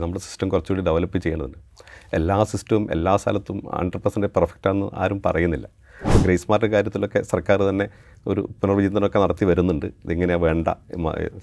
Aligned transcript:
നമ്മുടെ 0.00 0.20
സിസ്റ്റം 0.20 0.48
കുറച്ചുകൂടി 0.48 0.82
ഡെവലപ്പ് 0.88 1.18
ചെയ്യേണ്ടതുണ്ട്. 1.18 1.58
എല്ലാ 2.14 2.44
സിസ്റ്റവും 2.44 2.92
എല്ലാ 2.92 3.16
സ്ഥലത്തും 3.16 3.58
ഹൺഡ്രഡ് 3.78 4.02
പെർസെന്റ് 4.02 4.26
പെർഫെക്റ്റ് 4.26 4.68
ആണെന്ന് 4.68 4.88
ആരും 4.94 5.22
പറയുന്നില്ല. 5.26 5.68
ഗ്രേസ് 6.22 6.46
മാർട്ട് 6.50 6.66
കാര്യത്തിലൊക്കെ 6.66 7.22
സർക്കാർ 7.22 7.58
തന്നെ 7.68 7.86
ഒരു 8.26 8.48
പുനർവിചിന്തനമൊക്കെ 8.60 9.18
നടത്തി 9.18 9.44
വരുന്നുണ്ട്. 9.44 9.86
ഇതിങ്ങനെ 9.86 10.34
വേണ്ട 10.44 10.68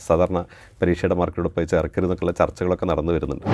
സാധാരണ 0.07 0.45
പരീക്ഷയുടെ 0.81 1.15
മാർക്കോട് 1.15 1.49
പോയി 1.55 1.65
ചേർക്കരുതെന്നൊക്കെയുള്ള 1.65 2.33
ചർച്ചകളൊക്കെ 2.39 2.85
നടന്നു 2.85 3.13
വരുന്നുണ്ട്. 3.13 3.47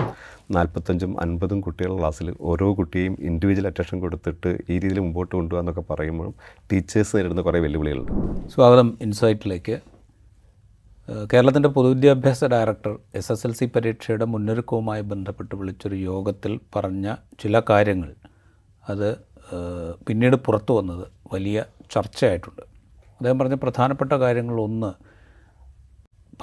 നാൽപ്പത്തഞ്ചും 0.56 1.22
അൻപതും 1.22 1.62
കുട്ടികളുടെ 1.62 2.00
ക്ലാസ്സിൽ 2.00 2.36
ഓരോ 2.42 2.74
കുട്ടിയെയും 2.74 3.18
ഇൻഡിവിജ്വൽ 3.22 3.68
അറ്റൻഷൻ 3.68 4.00
കൊടുത്തിട്ട് 4.00 4.58
ഈ 4.70 4.74
രീതിയിൽ 4.74 5.00
മുമ്പോട്ട് 5.00 5.36
കൊണ്ടുപോകാന്നൊക്കെ 5.36 5.84
പറയുമ്പോഴും 5.92 6.34
ടീച്ചേഴ്സ് 6.72 7.16
നേരിടുന്ന 7.18 7.42
കുറേ 7.42 7.60
വെല്ലുവിളികളുണ്ട്. 7.60 8.14
സ്വാഗതം. 8.56 8.98
ഇൻസൈറ്റിലേക്ക് 9.02 9.95
കേരളത്തിന്റെ 11.08 11.70
പൊതുവിദ്യാഭ്യാസ 11.70 12.46
director 12.46 12.94
S 13.16 13.32
S 13.32 13.48
L 13.48 13.54
C 13.54 13.66
പരീക്ഷയുടെ 13.66 14.26
മുന്നൊരുക്കവുമായി 14.26 15.02
ബന്ധപ്പെട്ട് 15.02 15.56
വിളിച്ചൊരു 15.56 15.96
യോഗത്തിൽ 15.96 16.60
പറഞ്ഞ 16.76 17.16
ചില 17.40 17.62
കാര്യങ്ങൾ 17.70 18.16
അത് 18.90 19.10
പിന്നീട് 20.08 20.36
പുറത്തു 20.36 20.74
വന്നത് 20.74 21.04
വലിയ 21.34 21.66
ചർച്ചയായിട്ടുണ്ട്. 21.92 22.62
അദ്ദേഹം 23.12 23.40
പറഞ്ഞ 23.40 23.54
പ്രധാനപ്പെട്ട 23.54 24.14
കാര്യങ്ങൾ 24.14 24.62
ഒന്ന് 24.62 24.90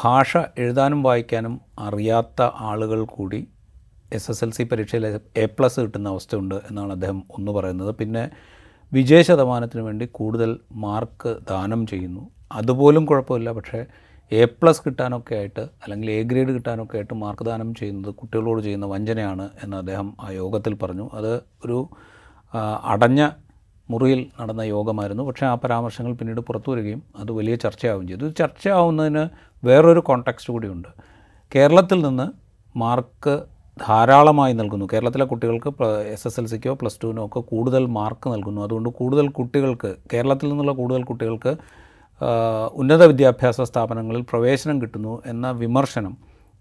ഭാഷ 0.05 0.37
എഴുതാനും 0.59 1.03
വായിക്കാനും 1.03 1.61
അറിയാത്ത 1.79 2.43
ആളുകൾ 2.43 3.05
കൂടി 3.05 3.49
എസ് 4.13 4.31
എസ് 4.31 4.45
എൽ 4.45 4.51
സി 4.51 4.63
പരീക്ഷയിൽ 4.63 5.07
എ 5.37 5.45
പ്ലസ് 5.45 5.81
കിട്ടുന്ന 5.81 6.09
അവസ്ഥയുണ്ട് 6.09 6.55
എന്നാണ് 6.55 6.93
അദ്ദേഹം 6.93 7.23
ഒന്ന് 7.31 7.53
പറയുന്നത്. 7.53 7.95
പിന്നെ 7.95 8.31
വിജയ 8.93 9.23
ശതമാനത്തിന് 9.23 9.83
വേണ്ടി 9.83 10.09
കൂടുതൽ 10.13 10.59
മാർക്ക് 10.73 11.37
ദാനം 11.51 11.87
ചെയ്യുന്നു. 11.87 12.31
അതുപോലും 12.53 13.07
കുഴപ്പമില്ല. 13.07 13.53
പക്ഷേ 13.53 13.87
എ 14.39 14.45
പ്ലസ് 14.45 14.83
കിട്ടാനൊക്കെ 14.87 15.35
ആയിട്ട് 15.35 15.61
അല്ലെങ്കിൽ 15.61 16.11
എ 16.11 16.23
ഗ്രേഡ് 16.23 16.49
കിട്ടാനൊക്കെ 16.49 16.97
ആയിട്ട് 16.97 17.15
മാർക്ക് 17.15 17.45
ദാനം 17.45 17.75
ചെയ്യുന്നത് 17.75 18.15
കുട്ടികളോട് 18.15 18.61
ചെയ്യുന്ന 18.63 18.87
വഞ്ചനയാണ് 18.87 19.49
എന്ന് 19.65 19.77
അദ്ദേഹം 19.77 20.09
ആ 20.21 20.31
യോഗത്തിൽ 20.33 20.75
പറഞ്ഞു. 20.75 21.11
അത് 21.15 21.33
ഒരു 21.65 21.79
അടഞ്ഞ 22.85 23.31
മുറിയിൽ 23.91 24.21
നടന്ന 24.41 24.61
യോഗമായിരുന്നു. 24.61 25.23
പക്ഷേ 25.23 25.47
ആ 25.47 25.55
പരാമർശങ്ങൾ 25.55 26.13
പിന്നീട് 26.13 26.41
പുറത്തു 26.41 26.71
വരികയും 26.71 27.03
അത് 27.17 27.33
വലിയ 27.33 27.55
ചർച്ചയാവുകയും 27.55 28.09
ചെയ്തു. 28.09 28.29
ചർച്ചയാവുന്നതിന് 28.29 29.25
വേറൊരു 29.65 30.01
കോണ്ടെക്സ്റ്റ് 30.01 30.53
കൂടിയുണ്ട് 30.53 30.89
കേരളത്തിൽ 31.53 32.03
നിന്ന് 32.09 32.27
മാർക്ക് 32.77 33.35
ധാരാളമായി 33.89 34.53
നൽകുന്നു. 34.53 34.87
കേരളത്തിലെ 34.93 35.25
കുട്ടികൾക്ക് 35.25 35.71
എസ് 36.07 36.27
എസ് 36.27 36.41
എൽ 36.41 36.47
സിക്കോ 36.47 36.75
പ്ലസ് 36.75 36.99
ടുവിനോ 37.03 37.27
ഒക്കെ 37.27 37.41
കൂടുതൽ 37.41 37.87
മാർക്ക് 37.87 38.29
നൽകുന്നു. 38.33 38.61
അതുകൊണ്ട് 38.63 38.89
കൂടുതൽ 38.89 39.29
കുട്ടികൾക്ക് 39.29 39.97
കേരളത്തിൽ 40.13 40.49
നിന്നുള്ള 40.49 40.73
കൂടുതൽ 40.73 41.05
കുട്ടികൾക്ക് 41.05 41.53
ഉന്നത 42.73 43.03
വിദ്യാഭ്യാസ 43.03 43.61
സ്ഥാപനങ്ങളിൽ 43.61 44.23
പ്രവേശനം 44.31 44.83
കിട്ടുന്നു 44.83 45.23
എന്ന 45.27 45.51
വിമർശനം 45.51 46.17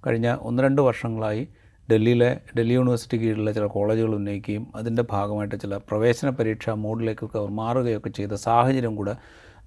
കഴിഞ്ഞ 0.07 0.37
ഒന്ന് 0.41 0.63
രണ്ട് 0.63 0.81
വർഷങ്ങളായി 0.81 1.47
ഡൽഹിയിലെ 1.91 2.39
ഡൽഹി 2.57 2.73
യൂണിവേഴ്സിറ്റി 2.73 3.17
കീഴിലുള്ള 3.17 3.51
ചില 3.51 3.65
കോളേജുകൾ 3.65 4.15
ഉന്നയിക്കുകയും 4.15 4.67
അതിന്റെ 4.75 5.03
ഭാഗമായിട്ട് 5.09 5.55
ചില 5.55 5.77
പ്രവേശന 5.77 6.29
പരീക്ഷാ 6.29 6.73
മോഡിലേക്കൊക്കെ 6.73 7.39
അവർ 7.39 7.49
മാറുകയൊക്കെ 7.49 8.09
ചെയ്ത 8.09 8.33
സാഹചര്യം 8.33 8.95
കൂടെ 8.95 9.15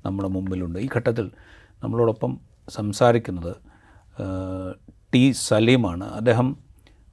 നമ്മുടെ 0.06 0.28
മുമ്പിലുണ്ട്. 0.28 0.78
ഈ 0.78 0.88
ഘട്ടത്തിൽ 0.96 1.30
നമ്മളോടൊപ്പം 1.82 2.40
സംസാരിക്കുന്നത് 2.68 3.56
ടി 5.14 5.32
സലീമാണ്. 5.32 6.04
അദ്ദേഹം 6.14 6.56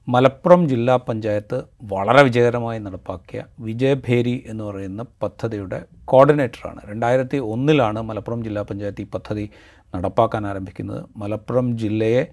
മലപ്പുറം 0.08 0.68
ജില്ലാ 0.68 0.96
പഞ്ചായത്ത് 0.96 1.62
വളരെ 1.82 2.22
വിജയകരമായി 2.22 2.78
നടപ്പാക്കിയ 2.78 3.44
വിജയഭേരി 3.60 4.44
എന്ന് 4.46 4.64
പറയുന്ന 4.64 5.02
പദ്ധതിയുടെ 5.22 5.84
കോർഡിനേറ്ററാണ്. 6.04 6.80
രണ്ടായിരത്തി 6.90 7.36
ഒന്നിലാണ് 7.36 8.02
മലപ്പുറം 8.02 8.44
ജില്ലാ 8.44 8.62
പഞ്ചായത്ത് 8.62 9.00
ഈ 9.00 9.04
പദ്ധതി 9.04 9.50
നടപ്പാക്കാൻ 9.94 10.46
ആരംഭിക്കുന്നത്. 10.46 11.04
മലപ്പുറം 11.16 11.78
ജില്ലയെ 11.78 12.26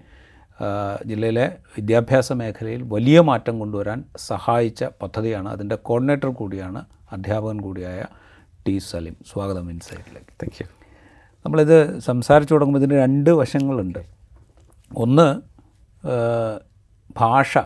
ജില്ലയിലെ 1.06 1.56
വിദ്യാഭ്യാസ 1.76 2.32
മേഖലയിൽ 2.32 2.82
വലിയ 2.82 3.20
മാറ്റം 3.20 3.58
കൊണ്ടുവരാൻ 3.58 4.04
സഹായിച്ച 4.16 4.84
പദ്ധതിയാണ്. 4.84 5.48
അതിന്റെ 5.48 5.76
കോർഡിനേറ്റർ 5.76 6.28
കൂടിയാണ് 6.28 6.84
അധ്യാപകൻ 7.12 7.60
കൂടിയായ 7.60 8.04
ടി 8.66 8.78
സലീം. 8.78 9.16
സ്വാഗതം 9.32 9.70
ഇൻസൈറ്റിലേക്ക്. 9.70 10.32
താങ്ക് 10.42 10.62
യു 10.62 10.66
നമ്മളിത് 11.44 11.98
സംസാരിച്ചു 12.00 12.54
തുടങ്ങുമ്പോൾ 12.54 12.82
ഇതിന് 12.84 12.98
രണ്ട് 12.98 13.30
വശങ്ങളുണ്ട്. 13.30 13.98
ഒന്ന് 14.96 15.50
ഭാഷ 17.16 17.58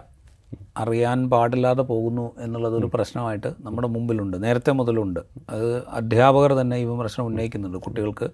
അറിയാൻ 0.77 1.31
പാടില്ലാതെ 1.31 1.83
പോകുന്നു 1.83 2.35
എന്നുള്ളതൊരു 2.39 2.91
പ്രശ്നമായിട്ട് 2.95 3.47
നമ്മുടെ 3.61 3.89
മുമ്പിലുണ്ട്. 3.89 4.43
നേരത്തെ 4.43 4.73
മുതലുണ്ട്. 4.73 5.21
അത് 5.51 5.87
അധ്യാപകർ 5.89 6.53
തന്നെ 6.53 6.77
ഈ 6.77 6.85
വിമർശനം 6.85 7.27
ഉന്നയിക്കുന്നുണ്ട്. 7.27 7.79
കുട്ടികൾക്ക് 7.79 8.31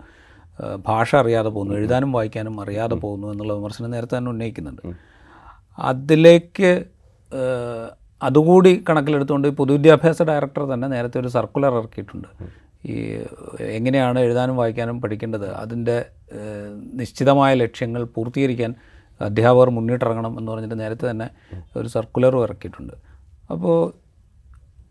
ഭാഷ 0.86 1.16
അറിയാതെ 1.16 1.48
പോകുന്നു 1.48 1.74
എഴുതാനും 1.74 2.12
വായിക്കാനും 2.12 2.60
അറിയാതെ 2.60 2.94
പോകുന്നു 2.94 3.28
എന്നുള്ള 3.28 3.52
വിമർശനം 3.52 3.90
നേരത്തെ 3.90 4.18
തന്നെ 4.18 4.30
ഉന്നയിക്കുന്നുണ്ട്. 4.30 4.82
അതിലേക്ക് 5.78 6.84
അതുകൂടി 8.22 8.84
കണക്കിലെടുത്തുകൊണ്ട് 8.90 9.48
ഈ 9.48 9.50
പൊതുവിദ്യാഭ്യാസ 9.50 10.22
ഡയറക്ടർ 10.22 10.62
തന്നെ 10.74 10.88
നേരത്തെ 10.88 11.20
ഒരു 11.20 11.28
സർക്കുലർ 11.28 11.74
ഇറക്കിയിട്ടുണ്ട്. 11.74 12.28
ഈ 12.86 12.94
എങ്ങനെയാണ് 13.60 14.18
എഴുതാനും 14.18 14.56
വായിക്കാനും 14.56 15.00
പഠിക്കേണ്ടത്? 15.00 15.50
അതിന്റെ 15.50 16.06
നിശ്ചിതമായ 16.94 17.54
ലക്ഷ്യങ്ങൾ 17.54 18.04
പൂർത്തീകരിക്കാൻ 18.04 18.74
അധ്യാപകർ 19.20 19.70
മുന്നിട്ടിറങ്ങണം 19.70 20.38
എന്ന് 20.38 20.52
പറഞ്ഞിട്ട് 20.52 20.80
നേരത്തെ 20.80 21.10
തന്നെ 21.10 21.30
ഒരു 21.76 21.88
സർക്കുലറും 21.88 22.42
ഇറക്കിയിട്ടുണ്ട്. 22.42 22.94
അപ്പോൾ 23.50 23.92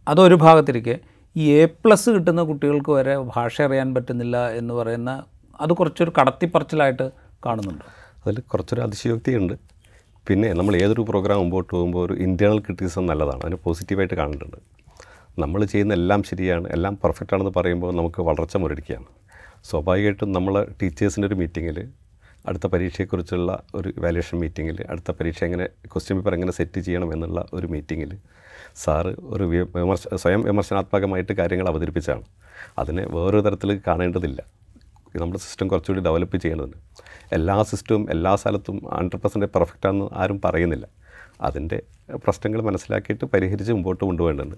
അതൊരു 0.08 0.36
ഭാഗത്തിരിക്കെ 0.36 1.00
ഈ 1.38 1.52
എ 1.52 1.66
പ്ലസ് 1.66 2.10
കിട്ടുന്ന 2.10 2.42
കുട്ടികൾക്ക് 2.44 2.92
വരെ 2.92 3.18
ഭാഷ 3.36 3.62
അറിയാൻ 3.62 3.94
പറ്റുന്നില്ല 3.94 4.50
എന്ന് 4.50 4.74
പറയുന്ന 4.74 5.24
അത് 5.62 5.74
കുറച്ചൊരു 5.74 6.12
കടത്തിപ്പറച്ചിലായിട്ട് 6.22 7.12
കാണുന്നുണ്ട്? 7.46 7.86
അതിൽ 8.26 8.40
കുറച്ചൊരു 8.40 8.82
അതിശയോക്തിയുണ്ട്. 8.82 9.54
പിന്നെ 10.28 10.54
നമ്മൾ 10.54 10.76
ഏതൊരു 10.76 11.02
പ്രോഗ്രാം 11.02 11.38
മുമ്പോട്ട് 11.40 11.72
പോകുമ്പോൾ 11.76 12.06
ഒരു 12.06 12.14
ഇന്റേർണൽ 12.14 12.60
ക്രിറ്റിസം 12.60 13.06
നല്ലതാണ്. 13.06 13.42
അതിന് 13.42 13.56
പോസിറ്റീവായിട്ട് 13.64 14.16
കാണുന്നുണ്ട്. 14.16 14.58
നമ്മൾ 15.40 15.66
ചെയ്യുന്ന 15.66 15.94
എല്ലാം 15.94 16.24
ശരിയാണ് 16.24 16.68
എല്ലാം 16.68 16.96
പെർഫെക്റ്റ് 17.04 17.34
ആണെന്ന് 17.34 17.54
പറയുമ്പോൾ 17.56 17.96
നമുക്ക് 17.96 18.22
വളർച്ച 18.22 18.58
മുരടിക്കുകയാണ്. 18.58 19.06
സ്വാഭാവികമായിട്ടും 19.70 20.32
നമ്മൾ 20.32 20.68
ടീച്ചേഴ്സിന്റെ 20.82 21.28
ഒരു 21.28 21.36
മീറ്റിങ്ങിൽ 21.36 21.78
അടുത്ത 22.48 22.68
പരീക്ഷയെക്കുറിച്ചുള്ള 22.68 23.64
ഒരു 23.76 23.94
വാല്യുവേഷൻ 23.98 24.40
മീറ്റിങ്ങിൽ 24.40 24.86
അടുത്ത 24.90 25.12
പരീക്ഷ 25.12 25.44
എങ്ങനെ 25.44 25.66
ക്വസ്റ്റ്യൻ 25.66 26.18
പേപ്പർ 26.18 26.34
എങ്ങനെ 26.34 26.52
സെറ്റ് 26.52 26.82
ചെയ്യണം 26.82 27.14
എന്നുള്ള 27.14 27.46
ഒരു 27.54 27.68
മീറ്റിങ്ങിൽ 27.68 28.18
സാറ് 28.76 29.08
ഒരു 29.08 29.44
വിമർശ 29.44 30.08
സ്വയം 30.16 30.42
വിമർശനാത്മകമായിട്ട് 30.42 31.34
കാര്യങ്ങൾ 31.34 31.68
അവതരിപ്പിച്ചാണ്. 31.68 32.22
അതിനെ 32.80 33.06
വേറൊരു 33.06 33.42
തരത്തിൽ 33.42 33.82
കാണേണ്ടതില്ല. 33.88 34.44
നമ്മുടെ 35.16 35.40
സിസ്റ്റം 35.40 35.68
കുറച്ചുകൂടി 35.68 36.06
ഡെവലപ്പ് 36.06 36.38
ചെയ്യേണ്ടതുണ്ട്. 36.38 36.78
എല്ലാ 37.32 37.64
സിസ്റ്റവും 37.64 38.08
എല്ലാ 38.10 38.36
സ്ഥലത്തും 38.36 38.82
ഹൺഡ്രഡ് 38.94 39.22
പെർസെന്റ് 39.22 39.46
പെർഫെക്റ്റ് 39.46 39.88
ആണെന്ന് 39.88 40.10
ആരും 40.14 40.42
പറയുന്നില്ല. 40.46 40.88
അതിന്റെ 41.42 41.82
പ്രശ്നങ്ങൾ 42.14 42.62
മനസ്സിലാക്കിയിട്ട് 42.62 43.26
പരിഹരിച്ച് 43.26 43.74
മുമ്പോട്ട് 43.74 44.04
കൊണ്ടുപോകേണ്ടതുണ്ട്. 44.04 44.56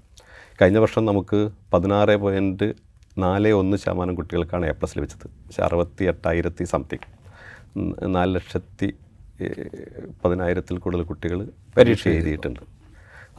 കഴിഞ്ഞ 0.61 0.77
വർഷം 0.77 1.05
നമുക്ക് 1.05 1.49
പതിനാറ് 1.73 2.15
പോയിന്റ് 2.15 2.73
നാല് 3.17 3.49
ഒന്ന് 3.49 3.77
ശതമാനം 3.77 4.15
കുട്ടികൾക്കാണ് 4.15 4.65
എ 4.65 4.71
പ്ലസ് 4.71 4.97
ലഭിച്ചത്. 4.97 5.27
പക്ഷേ 5.27 5.63
അറുപത്തി 5.63 6.03
എട്ടായിരത്തി 6.03 6.63
സംതിങ് 6.63 7.20
നാല് 8.15 8.35
ലക്ഷത്തി 8.35 8.89
പതിനായിരത്തിൽ 10.23 10.75
കൂടുതൽ 10.77 11.03
കുട്ടികൾ 11.11 11.39
പരീക്ഷ 11.77 12.07
എഴുതിയിട്ടുണ്ട്. 12.07 12.59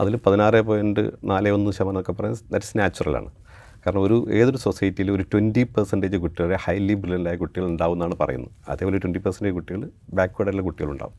അതിൽ 0.01 0.13
പതിനാറ് 0.25 0.61
പോയിന്റ് 0.69 1.03
നാല് 1.31 1.49
ഒന്ന് 1.57 1.71
ശതമാനം 1.71 1.99
ഒക്കെ 2.01 2.13
പറയുന്നത് 2.19 2.45
ദാറ്റ്സ് 2.53 2.77
നാച്ചുറലാണ് 2.79 3.29
കാരണം 3.83 4.01
ഒരു 4.07 4.17
ഏതൊരു 4.39 4.57
സൊസൈറ്റിയിൽ 4.57 5.11
ഒരു 5.11 5.23
ട്വന്റി 5.31 5.63
പെർസെന്റേജ് 5.75 6.17
കുട്ടികൾ 6.23 6.51
ഹൈലി 6.65 6.93
ബ്രില്യന്റായ 6.93 7.35
കുട്ടികൾ 7.43 7.65
ഉണ്ടാവും 7.71 7.95
എന്നാണ് 7.95 8.15
പറയുന്നത്. 8.21 8.51
അതേപോലെ 8.69 8.97
ട്വന്റി 9.03 9.19
പെർസെന്റേജ് 9.25 9.55
കുട്ടികൾ 9.55 9.81
ബാക്ക്വേർഡായിട്ടുള്ള 10.17 10.65
കുട്ടികളുണ്ടാവും. 10.69 11.15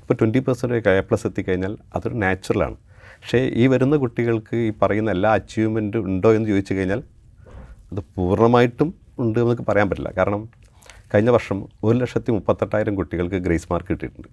അപ്പോൾ 0.00 0.14
ട്വന്റി 0.20 0.38
പെർസെന്റേജ് 0.38 0.88
എ 0.88 1.00
പ്ലസ് 1.00 1.26
എത്തിക്കഴിഞ്ഞാൽ 1.26 1.78
അതൊരു 1.96 2.14
നാച്ചുറലാണ് 2.14 2.76
പക്ഷേ 3.20 3.40
ഈ 3.62 3.66
വരുന്ന 3.66 3.96
കുട്ടികൾക്ക് 3.96 4.56
ഈ 4.56 4.72
പറയുന്ന 4.82 5.10
എല്ലാ 5.10 5.30
അച്ചീവ്മെന്റും 5.38 6.06
ഉണ്ടോ 6.10 6.34
എന്ന് 6.34 6.48
ചോദിച്ചു 6.48 6.74
കഴിഞ്ഞാൽ 6.74 7.02
അത് 7.92 8.00
പൂർണമായിട്ടും 8.16 8.94
ഉണ്ട് 9.18 9.38
എന്നൊക്കെ 9.40 9.62
പറയാൻ 9.62 9.88
പറ്റില്ല. 9.90 10.12
കാരണം 10.18 10.42
കഴിഞ്ഞ 11.12 11.30
വർഷം 11.36 11.58
ഒരു 11.86 11.94
ലക്ഷത്തി 12.00 12.30
മുപ്പത്തെട്ടായിരം 12.34 12.94
കുട്ടികൾക്ക് 12.98 13.38
ഗ്രേസ് 13.46 13.68
മാർക്ക് 13.70 13.92
കിട്ടിയിട്ടുണ്ട്. 13.92 14.28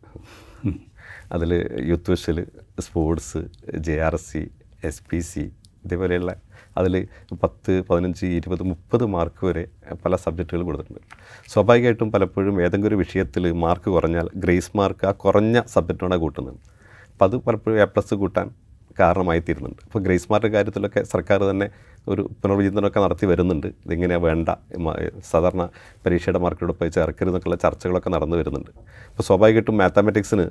അതിൽ 1.36 1.52
youth 1.90 2.12
visual 2.14 2.40
sports 2.86 3.40
J 3.86 3.96
R 4.08 4.16
C 4.26 4.42
S 4.90 5.02
P 5.10 5.20
C 5.30 5.44
ഇതേപോലെയുള്ള 5.86 6.32
അതിൽ 6.80 6.94
പത്ത് 7.44 7.74
പതിനഞ്ച് 7.90 8.28
ഇരുപത് 8.40 8.64
മുപ്പത് 8.72 9.06
മാർക്ക് 9.16 9.44
വരെ 9.50 9.64
പല 10.04 10.16
സബ്ജക്റ്റുകൾ 10.26 10.64
കൊടുത്തിട്ടുണ്ട്. 10.68 11.02
സ്വാഭാവികമായിട്ടും 11.54 12.10
പലപ്പോഴും 12.16 12.56
ഏതെങ്കിലും 12.66 12.92
ഒരു 12.92 13.00
വിഷയത്തിൽ 13.04 13.46
മാർക്ക് 13.66 13.90
കുറഞ്ഞാൽ 13.96 14.30
ഗ്രേസ് 14.44 14.72
മാർക്ക് 14.80 15.06
ആ 15.12 15.14
കുറഞ്ഞ 15.26 15.58
സബ്ജക്റ്റാണ് 15.76 16.18
കൂട്ടുന്നത്. 16.26 16.60
അപ്പം 17.14 17.26
അത് 17.30 17.38
പലപ്പോഴും 17.48 17.78
എ 17.84 17.88
പ്ലസ് 17.96 18.16
കൂട്ടാൻ 18.24 18.48
കാരണമായി 19.00 19.40
തീരുന്നുണ്ട് 19.40 19.82
അപ്പോൾ 19.86 20.00
ഗ്രേസ് 20.00 20.28
മാർക്ക് 20.32 20.48
കാര്യത്തിലൊക്കെ 20.48 21.04
സർക്കാർ 21.04 21.40
തന്നെ 21.50 21.68
ഒരു 22.08 22.22
പുനർവിചിന്തനമൊക്കെ 22.44 23.00
നടത്തി 23.00 23.26
വരുന്നുണ്ട്. 23.26 23.68
ഇതിങ്ങനെ 23.68 24.18
വേണ്ട? 24.18 24.50
സാധാരണ 25.32 25.64
പരീക്ഷയുടെ 26.06 26.40
മാർക്കിലൂടെ 26.40 26.74
പോയി 26.74 26.90
ചേർക്കരുതെന്നൊക്കെയുള്ള 26.90 27.60
ചർച്ചകളൊക്കെ 27.66 28.10
നടന്നു 28.10 28.38
വരുന്നുണ്ട്. 28.38 28.72
അപ്പോൾ 29.10 29.24
സ്വാഭാവികമായിട്ടും 29.24 29.78
മാത്തമാറ്റിക്സിന് 29.78 30.46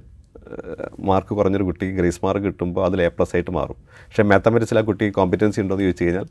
മാർക്ക് 1.01 1.33
കുറഞ്ഞൊരു 1.35 1.65
കുട്ടിക്ക് 1.65 1.95
ഗ്രേസ് 1.95 2.21
മാർക്ക് 2.25 2.45
കിട്ടുമ്പോൾ 2.47 2.87
അതിൽ 2.87 3.03
എ 3.03 3.09
പ്ലസ് 3.09 3.37
ആയിട്ട് 3.37 3.51
മാറും. 3.51 3.79
പക്ഷേ 4.09 4.23
മാത്തമാറ്റിക്സിൽ 4.23 4.79
ആ 4.79 4.83
കുട്ടിക്ക് 4.83 5.15
കോമ്പറ്റൻസി 5.15 5.61
ഉണ്ടോ 5.61 5.75
എന്ന് 5.75 5.87
ചോദിച്ചു 5.87 6.05
കഴിഞ്ഞാൽ 6.05 6.27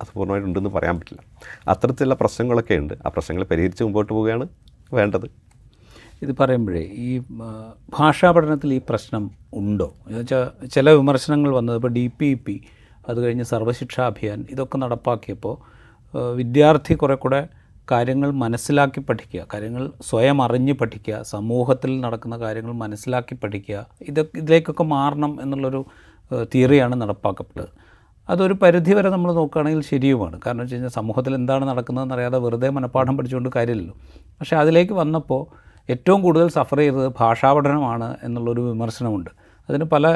അത് 0.00 0.08
പൂർണമായിട്ട് 0.14 0.48
ഉണ്ടെന്ന് 0.48 0.70
പറയാൻ 0.70 0.96
പറ്റില്ല. 0.98 1.22
അത്തരത്തിലുള്ള 1.68 2.14
പ്രശ്നങ്ങളൊക്കെ 2.14 2.74
ഉണ്ട്. 2.74 2.94
ആ 3.06 3.08
പ്രശ്നങ്ങൾ 3.08 3.44
പരിഹരിച്ച് 3.44 3.82
മുമ്പോട്ട് 3.84 4.12
പോവുകയാണ് 4.12 4.48
വേണ്ടത്. 4.92 5.49
ഇത് 6.22 6.36
പറയുമ്പോഴേ 6.40 6.80
ഈ 6.80 7.18
ഭാഷാ 7.98 8.30
പഠനത്തിൽ 8.30 8.74
ഈ 8.74 8.80
പ്രശ്നം 8.88 9.30
ഉണ്ടോ? 9.54 9.94
എന്ന് 10.06 10.18
വെച്ചാൽ 10.18 10.66
ചില 10.66 10.90
വിമർശനങ്ങൾ 10.90 11.50
വന്നത് 11.50 11.76
ഇപ്പോൾ 11.76 11.92
ഡി 11.92 12.06
പി 12.20 12.34
പി 12.34 12.60
അത് 13.08 13.24
കഴിഞ്ഞ് 13.24 13.44
സർവശിക്ഷാ 13.44 14.06
അഭിയാൻ 14.06 14.46
ഇതൊക്കെ 14.50 14.78
നടപ്പാക്കിയപ്പോൾ 14.78 15.56
വിദ്യാർത്ഥി 16.34 16.94
കുറെ 16.94 17.14
കൂടെ 17.14 17.48
കാര്യങ്ങൾ 17.90 18.30
മനസ്സിലാക്കി 18.30 19.00
പഠിക്കുക 19.00 19.46
കാര്യങ്ങൾ 19.54 19.90
സ്വയം 20.00 20.42
അറിഞ്ഞ് 20.42 20.72
പഠിക്കുക 20.72 21.22
സമൂഹത്തിൽ 21.22 22.00
നടക്കുന്ന 22.00 22.36
കാര്യങ്ങൾ 22.36 22.72
മനസ്സിലാക്കി 22.72 23.34
പഠിക്കുക 23.34 23.86
ഇത് 24.00 24.20
ഇതിലേക്കൊക്കെ 24.20 24.82
മാറണം 24.82 25.38
എന്നുള്ളൊരു 25.42 25.84
തിയറിയാണ് 26.52 27.02
നടപ്പാക്കപ്പെട്ടത്. 27.02 27.68
അതൊരു 28.28 28.54
പരിധി 28.62 28.92
വരെ 28.94 29.08
നമ്മൾ 29.10 29.32
നോക്കുകയാണെങ്കിൽ 29.32 29.80
ശരിയുമാണ്. 29.80 30.40
കാരണം 30.46 30.60
വെച്ച് 30.60 30.74
കഴിഞ്ഞാൽ 30.74 30.90
സമൂഹത്തിൽ 30.90 31.34
എന്താണ് 31.34 31.64
നടക്കുന്നതെന്ന് 31.68 32.14
അറിയാതെ 32.14 32.38
വെറുതെ 32.38 32.70
മനഃപ്പാഠം 32.70 33.16
പഠിച്ചുകൊണ്ട് 33.16 33.50
കാര്യമില്ലല്ലോ. 33.56 33.94
പക്ഷേ 34.40 34.56
അതിലേക്ക് 34.56 34.92
വന്നപ്പോൾ 34.92 35.69
ഏറ്റവും 35.90 36.22
കൂടുതൽ 36.22 36.48
സഫർ 36.48 36.78
ചെയ്തത് 36.78 37.08
ഭാഷാപഠനമാണ് 37.20 38.08
എന്നുള്ളൊരു 38.22 38.60
വിമർശനമുണ്ട്. 38.60 39.30
അതിന് 39.68 39.84
പല 39.84 40.06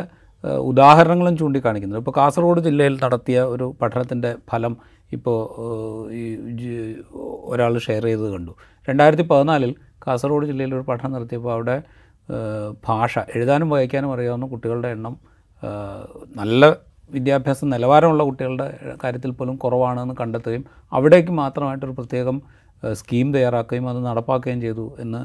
ഉദാഹരണങ്ങളും 0.70 1.36
ചൂണ്ടിക്കാണിക്കുന്നുണ്ട്. 1.38 2.02
ഇപ്പോൾ 2.02 2.20
കാസർഗോഡ് 2.20 2.60
ജില്ലയിൽ 2.60 2.94
നടത്തിയ 3.04 3.42
ഒരു 3.42 3.66
പഠനത്തിന്റെ 3.82 4.30
ഫലം 4.50 4.76
ഇപ്പോൾ 5.12 5.38
ഈ 6.12 6.24
ഒരാൾ 7.44 7.78
ഷെയർ 7.78 8.04
ചെയ്തത് 8.04 8.30
കണ്ടു. 8.32 8.52
രണ്ടായിരത്തി 8.88 9.22
പതിനാലിൽ 9.22 9.74
കാസർഗോഡ് 10.06 10.46
ജില്ലയിൽ 10.46 10.74
ഒരു 10.74 10.84
പഠനം 10.88 11.12
നടത്തിയപ്പോൾ 11.12 11.52
അവിടെ 11.52 11.76
ഭാഷ 12.84 13.18
എഴുതാനും 13.18 13.70
വായിക്കാനും 13.70 14.12
അറിയാവുന്ന 14.12 14.46
കുട്ടികളുടെ 14.46 14.88
എണ്ണം 14.88 15.14
നല്ല 16.36 16.64
വിദ്യാഭ്യാസ 17.10 17.64
നിലവാരമുള്ള 17.64 18.22
കുട്ടികളുടെ 18.24 18.66
കാര്യത്തിൽ 19.04 19.30
പോലും 19.30 19.56
കുറവാണെന്ന് 19.56 20.14
കണ്ടെത്തുകയും 20.20 20.64
അവിടേക്ക് 20.92 21.32
മാത്രമായിട്ടൊരു 21.32 21.92
പ്രത്യേകം 21.92 22.36
സ്കീം 22.92 23.34
തയ്യാറാക്കുകയും 23.34 23.88
അത് 23.88 24.06
നടപ്പാക്കുകയും 24.06 24.60
ചെയ്തു 24.60 24.96
എന്ന് 25.00 25.20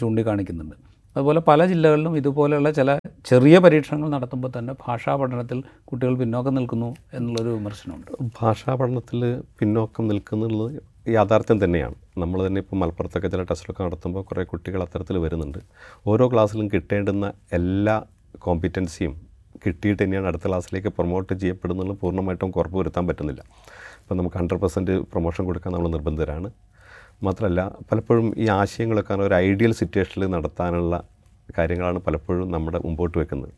ചൂണ്ടിക്കാണിക്കുന്നുണ്ട്. 0.00 0.76
അതുപോലെ 1.16 1.40
പല 1.40 1.66
ജില്ലകളിലും 1.66 2.16
ഇതുപോലെയുള്ള 2.16 2.70
ചില 2.70 2.90
ചെറിയ 3.30 3.58
പരീക്ഷണങ്ങൾ 3.58 4.08
നടത്തുമ്പോൾ 4.08 4.50
തന്നെ 4.58 4.72
ഭാഷാ 4.86 5.16
പഠനത്തിൽ 5.16 5.62
കുട്ടികൾ 5.84 6.14
പിന്നോക്കം 6.16 6.54
നിൽക്കുന്നു 6.54 6.94
എന്നുള്ളൊരു 7.14 7.48
വിമർശനമുണ്ട്. 7.48 8.10
ഭാഷാ 8.40 8.74
പഠനത്തിൽ 8.74 9.42
പിന്നോക്കം 9.60 10.08
നിൽക്കുന്നുള്ളത് 10.08 10.76
യാഥാർത്ഥ്യം 11.08 11.64
തന്നെയാണ്. 11.64 11.94
നമ്മൾ 12.18 12.46
തന്നെ 12.46 12.60
ഇപ്പോൾ 12.60 12.76
മലപ്പുറത്തൊക്കെ 12.76 13.28
ചില 13.28 13.42
ടെസ്റ്റിലൊക്കെ 13.42 13.82
നടത്തുമ്പോൾ 13.84 14.22
കുറേ 14.22 14.44
കുട്ടികൾ 14.44 14.82
അത്തരത്തിൽ 14.82 15.18
വരുന്നുണ്ട്. 15.18 15.58
ഓരോ 16.06 16.24
ക്ലാസ്സിലും 16.32 16.68
കിട്ടേണ്ടുന്ന 16.74 17.32
എല്ലാ 17.58 17.96
കോമ്പിറ്റൻസിയും 18.46 19.14
കിട്ടിയിട്ട് 19.64 20.02
തന്നെയാണ് 20.02 20.26
അടുത്ത 20.26 20.46
ക്ലാസ്സിലേക്ക് 20.46 20.88
പ്രൊമോട്ട് 20.88 21.32
ചെയ്യപ്പെടുന്നുള്ള 21.34 21.92
പൂർണമായിട്ടും 21.92 22.50
കുറപ്പ് 22.50 22.78
വരുത്താൻ 22.78 23.06
പറ്റുന്നില്ല. 23.06 23.42
അപ്പോൾ 24.00 24.14
നമുക്ക് 24.14 24.36
ഹൺഡ്രഡ് 24.36 24.60
പെർസെന്റ് 24.60 24.92
പ്രൊമോഷൻ 24.92 25.44
കൊടുക്കാൻ 25.44 25.72
നമ്മൾ 25.72 25.88
നിർബന്ധിതരാണ്. 25.88 26.50
മാത്രമല്ല 27.22 27.60
പലപ്പോഴും 27.90 28.26
ഈ 28.42 28.46
ആശയങ്ങളൊക്കെ 28.60 29.14
ഒരു 29.28 29.34
ഐഡിയൽ 29.46 29.72
സിറ്റുവേഷനിൽ 29.80 30.26
നടത്താനുള്ള 30.34 30.94
കാര്യങ്ങളാണ് 31.58 31.98
പലപ്പോഴും 32.06 32.50
നമ്മുടെ 32.50 32.78
മുമ്പോട്ട് 32.84 33.16
വെക്കുന്നത്. 33.18 33.52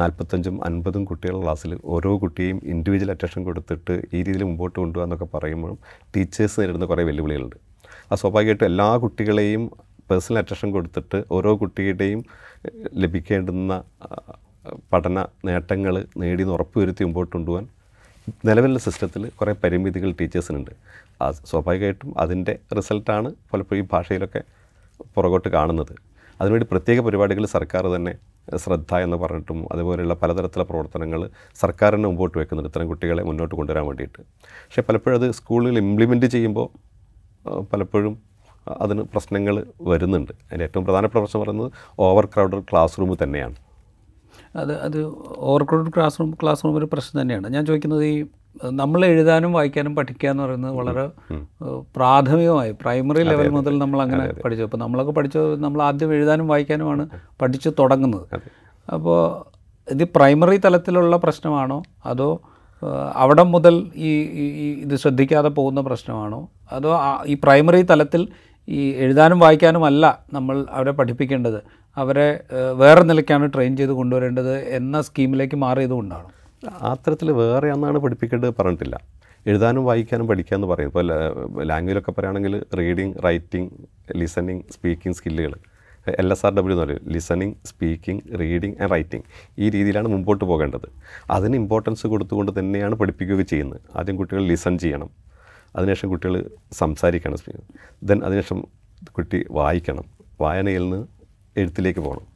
നാൽപ്പത്തഞ്ചും 0.00 0.56
അൻപതും 0.66 1.04
കുട്ടികളുടെ 1.10 1.42
ക്ലാസ്സിൽ 1.44 1.72
ഓരോ 1.94 2.10
കുട്ടിയെയും 2.22 2.58
ഇൻഡിവിജ്വൽ 2.72 3.10
അറ്റൻഷൻ 3.10 3.42
കൊടുത്തിട്ട് 3.44 3.94
ഈ 4.14 4.18
രീതിയിൽ 4.26 4.44
മുമ്പോട്ട് 4.44 4.76
കൊണ്ടുപോകുക 4.80 5.06
എന്നൊക്കെ 5.06 5.28
പറയുമ്പോഴും 5.34 5.78
ടീച്ചേഴ്സ് 6.16 6.60
നേരിടുന്ന 6.60 6.86
കുറേ 6.86 7.04
വെല്ലുവിളികളുണ്ട്. 7.10 7.56
ആ 8.12 8.14
സ്വാഭാവികമായിട്ടും 8.14 8.66
എല്ലാ 8.66 8.88
കുട്ടികളെയും 9.04 9.64
പേഴ്സണൽ 10.10 10.38
അറ്റൻഷൻ 10.38 10.70
കൊടുത്തിട്ട് 10.72 11.18
ഓരോ 11.30 11.50
കുട്ടിയുടെയും 11.56 12.20
ലഭിക്കേണ്ടുന്ന 12.94 13.82
പഠന 14.92 15.18
നേട്ടങ്ങൾ 15.44 15.94
നേടി 16.22 16.42
എന്ന് 16.42 16.54
ഉറപ്പുവരുത്തി 16.54 17.04
മുമ്പോട്ട് 17.04 17.32
കൊണ്ടുപോകാൻ 17.32 17.64
നിലവിലുള്ള 18.48 18.78
സിസ്റ്റത്തിൽ 18.78 19.22
കുറേ 19.38 19.52
പരിമിതികൾ 19.62 20.10
ടീച്ചേഴ്സിനുണ്ട് 20.12 20.70
സ്വാഭാവികമായിട്ടും 21.30 22.20
അതിന്റെ 22.20 22.58
റിസൾട്ടാണ് 22.76 23.34
പലപ്പോഴും 23.52 23.80
ഈ 23.82 23.86
ഭാഷയിലൊക്കെ 23.92 24.42
പുറകോട്ട് 25.14 25.48
കാണുന്നത്. 25.48 25.94
അതിനുവേണ്ടി 26.40 26.66
പ്രത്യേക 26.70 27.00
പരിപാടികൾ 27.00 27.44
സർക്കാർ 27.46 27.86
തന്നെ 27.96 28.18
ശ്രദ്ധ 28.56 28.94
എന്ന് 28.94 29.16
പറഞ്ഞിട്ടും 29.16 29.66
അതുപോലെയുള്ള 29.72 30.14
പലതരത്തിലുള്ള 30.14 30.68
പ്രവർത്തനങ്ങൾ 30.70 31.30
സർക്കാരിനെ 31.54 32.08
മുമ്പോട്ട് 32.08 32.38
വെക്കുന്നുണ്ട്. 32.38 32.70
ഇത്തരം 32.70 32.88
കുട്ടികളെ 32.88 33.22
മുന്നോട്ട് 33.22 33.54
കൊണ്ടുവരാൻ 33.54 33.86
വേണ്ടിയിട്ട്. 33.86 34.20
പക്ഷേ 34.44 34.82
പലപ്പോഴും 34.82 35.16
അത് 35.16 35.30
സ്കൂളിൽ 35.30 35.78
ഇംപ്ലിമെന്റ് 35.78 36.26
ചെയ്യുമ്പോൾ 36.26 36.68
പലപ്പോഴും 37.72 38.18
അതിന് 38.80 39.02
പ്രശ്നങ്ങൾ 39.02 39.66
വരുന്നുണ്ട്. 39.80 40.32
അതിന്റെ 40.32 40.64
ഏറ്റവും 40.64 40.84
പ്രധാനപ്പെട്ട 40.84 41.22
പ്രശ്നം 41.22 41.42
പറയുന്നത് 41.42 41.70
ഓവർ 41.98 42.26
ക്രൗഡഡ് 42.26 42.64
ക്ലാസ് 42.70 43.00
റൂം 43.00 43.18
തന്നെയാണ്. 43.22 43.56
അത് 44.56 44.80
അത് 44.80 45.04
over 45.04 45.38
overcrowded 45.38 45.92
class 45.96 46.20
room 46.20 46.30
class 46.42 46.64
room 46.64 46.76
ഒരു 46.76 46.88
പ്രശ്നം 46.92 47.22
തന്നെയാണ്. 47.22 47.48
ഞാൻ 47.48 47.66
ചോദിക്കുന്നത് 47.66 48.04
ഈ 48.04 48.24
നമ്മൾ 48.80 49.00
എഴുതാനും 49.04 49.52
വായിക്കാനും 49.52 49.96
പഠിക്കുക 49.96 50.28
എന്ന് 50.28 50.42
പറയുന്നത് 50.42 50.74
വളരെ 50.74 51.04
പ്രാഥമികമായി. 51.96 52.72
പ്രൈമറി 52.82 53.22
ലെവൽ 53.22 53.48
മുതൽ 53.48 53.78
നമ്മൾ 53.78 54.02
അങ്ങനെ 54.02 54.26
പഠിച്ചു. 54.42 54.64
അപ്പോൾ 54.64 54.76
നമ്മളൊക്കെ 54.76 55.12
പഠിച്ചു 55.12 55.42
നമ്മൾ 55.56 55.82
ആദ്യം 55.82 56.14
എഴുതാനും 56.14 56.48
വായിക്കാനുമാണ് 56.48 57.04
പഠിച്ചു 57.42 57.72
തുടങ്ങുന്നത്. 57.78 58.26
അപ്പോൾ 58.92 59.20
ഇത് 59.90 60.04
പ്രൈമറി 60.16 60.56
തലത്തിലുള്ള 60.56 61.16
പ്രശ്നമാണോ? 61.16 61.82
അതോ 62.06 62.30
അവിടെ 63.14 63.42
മുതൽ 63.42 63.74
ഈ 63.94 64.10
ഇത് 64.84 64.94
ശ്രദ്ധിക്കാതെ 64.96 65.48
പോകുന്ന 65.48 65.80
പ്രശ്നമാണോ? 65.80 66.48
അതോ 66.72 66.92
ഈ 67.26 67.34
പ്രൈമറി 67.44 67.82
തലത്തിൽ 67.82 68.28
ഈ 68.68 68.80
എഴുതാനും 69.04 69.38
വായിക്കാനും 69.38 69.84
അല്ല 69.84 70.04
നമ്മൾ 70.32 70.66
അവരെ 70.70 70.90
പഠിപ്പിക്കേണ്ടത്. 70.90 71.58
അവരെ 71.96 72.28
വേറെ 72.72 73.02
നിലയ്ക്കാണ് 73.02 73.46
ട്രെയിൻ 73.54 73.76
ചെയ്ത് 73.76 73.92
കൊണ്ടുവരേണ്ടത് 73.92 74.54
എന്ന 74.58 75.00
സ്കീമിലേക്ക് 75.00 75.56
മാറിയതുകൊണ്ടാണ്? 75.56 76.41
അത്തരത്തിൽ 76.70 77.32
വേറെ 77.32 77.70
ഒന്നാണ് 77.72 77.98
പഠിപ്പിക്കേണ്ടത് 77.98 78.54
പറഞ്ഞിട്ടില്ല. 78.58 79.00
എഴുതാനും 79.46 79.84
വായിക്കാനും 79.84 80.26
പഠിക്കുക 80.26 80.54
എന്ന് 80.54 80.66
പറയും. 80.66 80.88
ഇപ്പോൾ 80.88 81.06
ലാംഗ്വേജിലൊക്കെ 81.62 82.10
പറയുകയാണെങ്കിൽ 82.10 82.64
റീഡിങ് 82.78 83.14
റൈറ്റിംഗ് 83.24 83.70
ലിസണിങ് 84.16 84.62
സ്പീക്കിംഗ് 84.70 85.16
സ്കില്ലുകൾ. 85.16 85.54
എൽ 86.18 86.32
എസ് 86.32 86.46
ആർ 86.46 86.54
ഡബ്ല്യു 86.54 86.74
എന്ന് 86.74 86.86
പറയും. 86.86 87.00
Listening 87.08 87.54
speaking 87.64 88.40
reading 88.40 88.74
and 88.80 88.90
writing 88.90 89.24
ഈ 89.58 89.70
രീതിയിലാണ് 89.70 90.08
മുമ്പോട്ട് 90.08 90.44
പോകേണ്ടത്. 90.44 90.88
അതിന് 91.30 91.56
ഇമ്പോർട്ടൻസ് 91.56 92.06
കൊടുത്തുകൊണ്ട് 92.06 92.58
തന്നെയാണ് 92.58 92.94
പഠിപ്പിക്കുകയൊക്കെ 92.94 93.44
ചെയ്യുന്നത്. 93.44 93.80
ആദ്യം 93.96 94.16
കുട്ടികൾ 94.16 94.42
ലിസൺ 94.42 94.78
ചെയ്യണം. 94.78 95.10
അതിനുശേഷം 95.76 96.08
കുട്ടികൾ 96.08 96.50
സംസാരിക്കണം. 96.72 97.36
ദെൻ 98.02 98.24
അതിനുശേഷം 98.24 98.64
കുട്ടി 99.12 99.44
വായിക്കണം. 99.50 100.04
വായനയിൽ 100.40 100.82
നിന്ന് 100.82 101.06
എഴുത്തിലേക്ക് 101.56 102.00
പോകണം. 102.00 102.26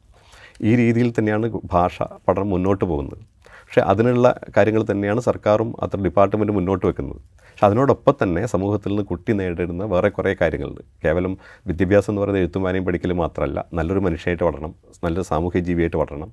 ഈ 0.61 0.75
രീതിയിൽ 0.75 1.13
തന്നെയാണ് 1.19 1.59
ഭാഷ 1.65 2.03
പഠനം 2.27 2.49
മുന്നോട്ട് 2.49 2.85
പോകുന്നത്. 2.85 3.26
പക്ഷേ 3.67 3.81
അതിനുള്ള 3.81 4.39
കാര്യങ്ങൾ 4.57 4.85
തന്നെയാണ് 4.91 5.19
സർക്കാരും 5.19 5.83
അത്ര 5.83 5.97
ഡിപ്പാർട്ട്മെന്റ് 6.01 6.53
മുന്നോട്ട് 6.53 6.85
വെക്കുന്നത്. 6.85 7.21
പക്ഷെ 7.39 7.65
അതിനോടൊപ്പം 7.65 8.15
തന്നെ 8.23 8.45
സമൂഹത്തിൽ 8.45 8.89
നിന്ന് 8.89 9.03
കുട്ടി 9.03 9.33
നേരിടുന്ന 9.33 9.83
വേറെ 9.83 10.09
കുറേ 10.09 10.35
കാര്യങ്ങളുണ്ട്. 10.41 10.81
കേവലം 11.05 11.37
വിദ്യാഭ്യാസം 11.67 12.11
എന്ന് 12.11 12.21
പറയുന്നത് 12.21 12.43
എഴുത്തും 12.43 12.63
വായനയും 12.63 12.85
പഠിക്കൽ 12.85 13.13
മാത്രമല്ല 13.13 13.65
നല്ലൊരു 13.73 13.99
മനുഷ്യനായിട്ട് 13.99 14.43
വളരണം 14.43 14.75
നല്ലൊരു 15.03 15.25
സാമൂഹ്യ 15.25 15.59
ജീവിയായിട്ട് 15.59 15.97
വളരണം. 15.97 16.31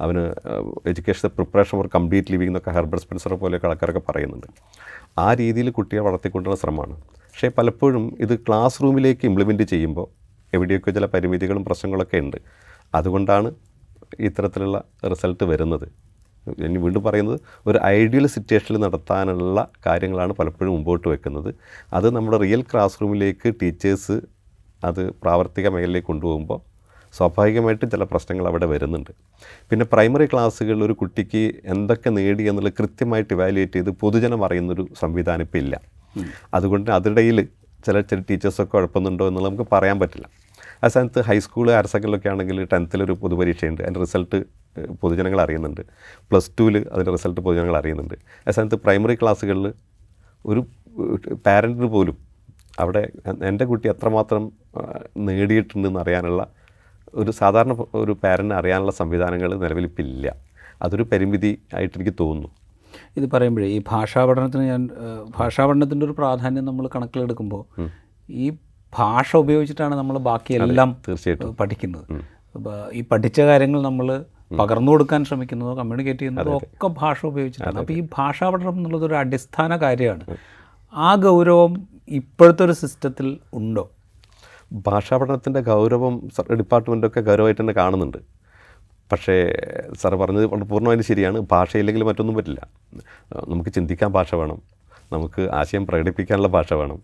അവന് 0.00 0.18
education 0.88 1.28
preparation 1.28 1.70
for 1.70 1.86
complete 1.94 2.30
living 2.30 2.50
എന്നൊക്കെ 2.50 2.70
ഹെർബർട്ട് 2.70 3.06
സ്പെൻസർ 3.06 3.34
പോലെയൊക്കെ 3.34 3.68
ആൾക്കാരൊക്കെ 3.68 4.02
പറയുന്നുണ്ട്. 4.08 4.46
ആ 5.18 5.34
രീതിയിൽ 5.34 5.70
കുട്ടിയെ 5.70 6.00
വളർത്തിക്കൊണ്ടുള്ള 6.00 6.56
ശ്രമമാണ്. 6.56 6.96
പക്ഷേ 7.00 7.48
പലപ്പോഴും 7.48 8.16
ഇത് 8.20 8.38
ക്ലാസ് 8.38 8.82
റൂമിലേക്ക് 8.82 9.26
ഇംപ്ലിമെന്റ് 9.26 9.62
ചെയ്യുമ്പോൾ 9.62 10.08
എവിടെയൊക്കെ 10.54 10.90
ചില 10.90 11.06
പരിമിതികളും 11.06 11.64
പ്രശ്നങ്ങളൊക്കെ 11.64 12.16
ഉണ്ട്. 12.16 12.36
അതുകൊണ്ടാണ് 12.94 13.54
ഇത്തരത്തിലുള്ള 14.20 14.84
റിസൾട്ട് 15.10 15.44
വരുന്നത്. 15.44 16.09
ഇനി 16.46 16.78
വീണ്ടും 16.78 17.02
പറയുന്നത് 17.02 17.40
ഒരു 17.66 17.78
ഐഡിയൽ 17.84 18.26
സിറ്റുവേഷനിൽ 18.26 18.80
നടത്താനുള്ള 18.80 19.68
കാര്യങ്ങളാണ് 19.86 20.32
പലപ്പോഴും 20.32 20.72
മുമ്പോട്ട് 20.72 21.08
വെക്കുന്നത്. 21.08 21.54
അത് 21.94 22.14
നമ്മുടെ 22.16 22.38
റിയൽ 22.38 22.62
ക്ലാസ് 22.62 23.02
റൂമിലേക്ക് 23.02 23.54
ടീച്ചേഴ്സ് 23.62 24.20
അത് 24.84 25.10
പ്രാവർത്തിക 25.22 25.68
മേഖലയിലേക്ക് 25.68 26.06
കൊണ്ടുപോകുമ്പോൾ 26.06 26.60
സ്വാഭാവികമായിട്ടും 27.14 27.90
ചില 27.90 28.02
പ്രശ്നങ്ങൾ 28.02 28.46
അവിടെ 28.46 28.66
വരുന്നുണ്ട്. 28.66 29.10
പിന്നെ 29.70 29.86
പ്രൈമറി 29.92 30.26
ക്ലാസ്സുകളിൽ 30.26 30.84
ഒരു 30.84 30.92
കുട്ടിക്ക് 30.92 31.52
എന്തൊക്കെ 31.64 32.10
നേടി 32.10 32.48
എന്നുള്ളത് 32.48 32.72
കൃത്യമായിട്ട് 32.72 33.32
ഇവാലുവേറ്റ് 33.34 33.72
ചെയ്ത് 33.72 33.90
പൊതുജനം 33.90 34.44
അറിയുന്നൊരു 34.44 34.88
സംവിധാനം 35.00 35.42
ഇപ്പോൾ 35.42 35.58
ഇല്ല. 35.58 35.80
അതുകൊണ്ട് 36.54 36.90
അതിനിടയിൽ 36.90 37.48
ചില 37.86 38.00
ചില 38.00 38.20
ടീച്ചേഴ്സൊക്കെ 38.20 38.72
കുഴപ്പമുണ്ടോ 38.72 39.28
എന്നുള്ളത് 39.28 39.52
നമുക്ക് 39.52 39.70
പറയാൻ 39.72 39.98
പറ്റില്ല. 39.98 40.30
ആ 40.84 40.88
സ്ഥാനത്ത് 40.88 41.20
ഹൈസ്കൂൾ 41.20 41.70
ഹയർ 41.70 41.86
സെക്കൻഡിലൊക്കെ 41.86 42.28
ആണെങ്കിൽ 42.28 42.64
ടെൻത്തിലൊരു 42.64 43.12
പൊതുപരീക്ഷയുണ്ട്. 43.12 43.82
അതിന്റെ 43.82 44.00
റിസൾട്ട് 44.00 44.59
പൊതുജനങ്ങൾ 45.02 45.40
അറിയുന്നുണ്ട്. 45.40 45.80
പ്ലസ് 46.30 46.50
ടുവിൽ 46.60 46.76
അതിന്റെ 46.92 47.12
റിസൾട്ട് 47.12 47.40
പൊതുജനങ്ങൾ 47.40 47.76
അറിയുന്നുണ്ട്. 47.76 48.14
ആ 48.48 48.50
സമയത്ത് 48.50 48.74
പ്രൈമറി 48.74 49.14
ക്ലാസ്സുകളിൽ 49.14 49.66
ഒരു 50.46 50.60
പാരന്റിന് 51.46 51.86
പോലും 51.86 52.16
അവിടെ 52.80 53.02
എന്റെ 53.48 53.64
കുട്ടി 53.64 53.88
എത്രമാത്രം 53.88 54.42
നേടിയിട്ടുണ്ടെന്ന് 55.16 56.00
അറിയാനുള്ള 56.00 56.46
ഒരു 57.14 57.30
സാധാരണ 57.30 57.72
ഒരു 57.94 58.12
പാരന്റിന് 58.22 58.54
അറിയാനുള്ള 58.54 58.92
സംവിധാനങ്ങൾ 58.92 59.50
നിലവിലിപ്പില്ല 59.54 60.34
അതൊരു 60.82 61.02
പരിമിതി 61.02 61.50
ആയിട്ട് 61.74 61.96
എനിക്ക് 61.98 62.14
തോന്നുന്നു. 62.20 62.50
ഇത് 63.16 63.30
പറയുമ്പോഴേ 63.30 63.66
ഈ 63.66 63.82
ഭാഷാ 63.88 64.24
പഠനത്തിന് 64.24 64.62
ഞാൻ 64.62 64.82
ഭാഷാ 65.38 65.66
പഠനത്തിന്റെ 65.66 66.06
ഒരു 66.06 66.12
പ്രാധാന്യം 66.12 66.64
നമ്മൾ 66.64 66.88
കണക്കിലെടുക്കുമ്പോൾ 66.94 67.62
ഈ 68.30 68.50
ഭാഷ 68.98 69.36
ഉപയോഗിച്ചിട്ടാണ് 69.36 69.94
നമ്മൾ 69.94 70.18
ബാക്കിയെല്ലാം 70.18 70.96
തീർച്ചയായിട്ടും. 71.08 71.56
പഠിക്കുന്നത്. 71.56 72.06
ഈ 72.92 73.02
പഠിച്ച 73.02 73.40
കാര്യങ്ങൾ 73.40 73.82
നമ്മൾ 73.82 74.24
പകർന്നു 74.58 74.92
കൊടുക്കാൻ 74.92 75.24
ശ്രമിക്കുന്നതോ 75.24 75.74
കമ്മ്യൂണിക്കേറ്റ് 75.74 76.20
ചെയ്യുന്നതോ 76.20 76.56
ഒക്കെ 76.56 76.86
ഭാഷ 76.86 77.26
ഉപയോഗിച്ചിട്ടാണ്. 77.26 77.78
അപ്പോൾ 77.78 77.92
ഈ 77.92 78.08
ഭാഷാ 78.18 78.50
പഠനം 78.50 78.76
എന്നുള്ളത് 78.76 79.04
ഒരു 79.04 79.14
അടിസ്ഥാന 79.14 79.76
കാര്യമാണ്. 79.76 80.36
ആ 80.92 81.14
ഗൗരവം 81.14 81.88
ഇപ്പോഴത്തെ 82.08 82.64
ഒരു 82.64 82.72
സിസ്റ്റത്തിൽ 82.72 83.38
ഉണ്ടോ? 83.52 83.90
ഭാഷാ 84.72 85.16
പഠനത്തിന്റെ 85.16 85.60
ഗൗരവം 85.60 86.28
ഡിപ്പാർട്ട്മെന്റൊക്കെ 86.52 87.20
ഗൗരവമായിട്ട് 87.20 87.60
തന്നെ 87.60 87.72
കാണുന്നുണ്ട്. 87.72 88.18
പക്ഷേ 89.12 89.56
സാർ 90.00 90.14
പറഞ്ഞത് 90.14 90.46
വളരെ 90.46 90.64
പൂർണമായും 90.64 91.02
ശരിയാണ്. 91.02 91.46
ഭാഷയില്ലെങ്കിൽ 91.52 92.04
മറ്റൊന്നും 92.04 92.36
പറ്റില്ല. 92.36 92.66
നമുക്ക് 93.48 93.70
ചിന്തിക്കാൻ 93.70 94.10
ഭാഷ 94.12 94.34
വേണം. 94.34 94.62
നമുക്ക് 95.12 95.50
ആശയം 95.54 95.86
പ്രകടിപ്പിക്കാനുള്ള 95.86 96.48
ഭാഷ 96.48 96.72
വേണം. 96.72 96.98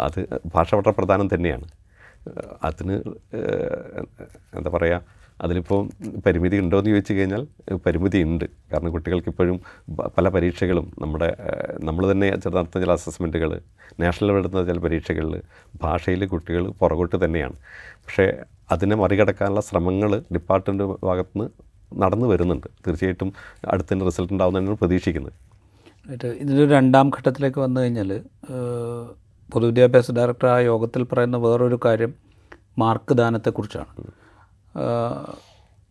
അത് 0.00 0.26
ഭാഷ 0.54 0.74
വളരെ 0.74 0.90
പ്രധാനം 0.90 1.34
തന്നെയാണ്. 1.34 1.64
അതിന് 2.64 3.02
എന്താ 4.56 4.70
പറയുക 4.74 5.02
അതിലിപ്പോൾ 5.40 5.80
പരിമിതി 6.26 6.56
ഉണ്ടോ 6.56 6.78
എന്ന് 6.78 6.90
ചോദിച്ചു 6.90 7.12
കഴിഞ്ഞാൽ 7.12 7.42
പരിമിതി 7.86 8.18
ഉണ്ട് 8.28 8.44
കാരണം 8.72 8.92
കുട്ടികൾക്ക് 8.92 9.28
ഇപ്പോഴും 9.28 9.56
പല 10.16 10.28
പരീക്ഷകളും 10.28 10.86
നമ്മുടെ 11.02 11.28
നമ്മൾ 11.88 12.12
തന്നെ 12.12 12.28
നടത്തുന്ന 12.30 12.84
ചില 12.84 12.92
അസസ്മെന്റുകൾ 12.92 13.50
നാഷണൽ 14.00 14.32
നടത്തുന്ന 14.36 14.64
ചില 14.70 14.78
പരീക്ഷകളിൽ 14.78 15.34
ഭാഷയിൽ 15.82 16.24
കുട്ടികൾ 16.26 16.64
പുറകോട്ട് 16.80 17.24
തന്നെയാണ്. 17.24 17.56
പക്ഷേ 18.06 18.26
അതിനെ 18.72 18.96
മറികടക്കാനുള്ള 18.96 19.60
ശ്രമങ്ങൾ 19.60 20.12
ഡിപ്പാർട്ട്മെന്റ് 20.34 20.84
ഭാഗത്തുനിന്ന് 21.08 21.48
നടന്നു 22.02 22.26
വരുന്നുണ്ട്. 22.26 22.68
തീർച്ചയായിട്ടും 22.86 23.28
അടുത്തതിന്റെ 23.72 24.04
റിസൾട്ട് 24.06 24.32
ഉണ്ടാവുന്നതാണ് 24.32 24.78
പ്രതീക്ഷിക്കുന്നത്. 24.82 25.34
ഇതിന്റെ 26.42 26.64
രണ്ടാം 26.76 27.06
ഘട്ടത്തിലേക്ക് 27.16 27.60
വന്നു 27.60 27.78
കഴിഞ്ഞാൽ 27.80 28.10
പൊതുവിദ്യാഭ്യാസ 29.52 30.10
ഡയറക്ടർ 30.10 30.46
ആ 30.46 30.58
യോഗത്തിൽ 30.70 31.02
പറയുന്ന 31.10 31.36
വേറൊരു 31.36 31.78
കാര്യം 31.84 32.12
മാർക്ക് 32.78 33.14
ദാനത്തെക്കുറിച്ചാണ്. 33.14 33.90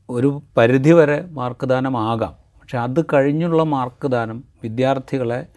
ഒരു 0.09 0.41
പരിധി 0.57 0.91
വരെ 0.91 1.25
മാർക്ക് 1.31 1.65
ദാനമാകാം 1.65 2.33
പക്ഷെ 2.61 2.77
അത് 2.77 3.05
കഴിഞ്ഞുള്ള 3.13 3.63
മാർക്ക് 3.63 4.07
ദാനം 4.07 4.43
വിദ്യാർത്ഥികളെ 4.63 5.47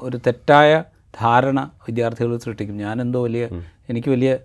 ഒരു 0.00 0.16
തെറ്റായ 0.16 0.84
ധാരണ 1.20 1.60
വിദ്യാർത്ഥികൾ 1.60 2.36
സൃഷ്ടിക്കും. 2.36 2.76
ഞാനെന്തോ 2.76 3.22
വലിയ 3.22 3.48
എനിക്ക് 3.88 4.08
വലിയ 4.08 4.38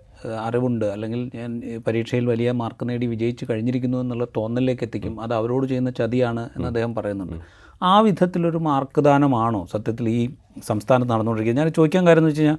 അറിവുണ്ട്. 0.44 0.84
അല്ലെങ്കിൽ 0.84 1.30
ഞാൻ 1.34 1.50
പരീക്ഷയിൽ 1.86 2.26
വലിയ 2.26 2.52
മാർക്ക് 2.52 2.88
നേടി 2.88 3.06
വിജയിച്ച് 3.06 3.44
കഴിഞ്ഞിരിക്കുന്നു 3.50 3.98
എന്നുള്ള 3.98 4.26
തോന്നലിലേക്ക് 4.36 4.84
എത്തിക്കും. 4.84 5.20
അത് 5.20 5.34
അവരോട് 5.34 5.66
ചെയ്യുന്ന 5.66 5.90
ചതിയാണ് 5.90 6.48
എന്ന് 6.56 6.66
അദ്ദേഹം 6.66 6.94
പറയുന്നുണ്ട്. 6.94 7.36
ആ 7.82 8.00
വിധത്തിലൊരു 8.00 8.58
മാർക്ക് 8.58 9.00
ദാനമാണോ 9.00 9.66
സത്യത്തിൽ 9.72 10.08
ഈ 10.08 10.30
സംസ്ഥാനത്ത് 10.66 11.12
നടന്നുകൊണ്ടിരിക്കുന്നത്? 11.12 11.66
ഞാൻ 11.66 11.72
ചോദിക്കാൻ 11.72 12.06
കാര്യം 12.06 12.20
എന്ന് 12.20 12.30
വെച്ച് 12.30 12.42
കഴിഞ്ഞാൽ 12.42 12.58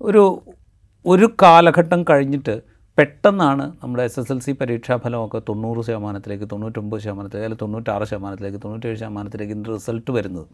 ഒരു 0.00 0.42
ഒരു 1.06 1.26
കാലഘട്ടം 1.42 2.04
കഴിഞ്ഞിട്ട് 2.04 2.75
പെട്ടെന്നാണ് 2.98 3.64
നമ്മുടെ 3.80 4.02
എസ് 4.08 4.18
എസ് 4.20 4.32
എൽ 4.32 4.38
സി 4.44 4.52
പരീക്ഷാഫലമൊക്കെ 4.60 5.38
തൊണ്ണൂറ് 5.48 5.80
ശതമാനത്തിലേക്ക് 5.86 6.46
തൊണ്ണൂറ്റൊമ്പത് 6.52 7.00
ശതമാനത്തിലേക്ക് 7.04 7.46
അല്ലെങ്കിൽ 7.46 7.62
തൊണ്ണൂറ്റാറ് 7.64 8.04
ശതമാനത്തിലേക്ക് 8.10 8.60
തൊണ്ണൂറ്റേഴ് 8.62 8.96
ശതമാനത്തിലേക്ക് 9.00 9.52
ഇതിന്റെ 9.52 9.70
റിസൾട്ട് 9.72 10.10
വരുന്നത്. 10.10 10.46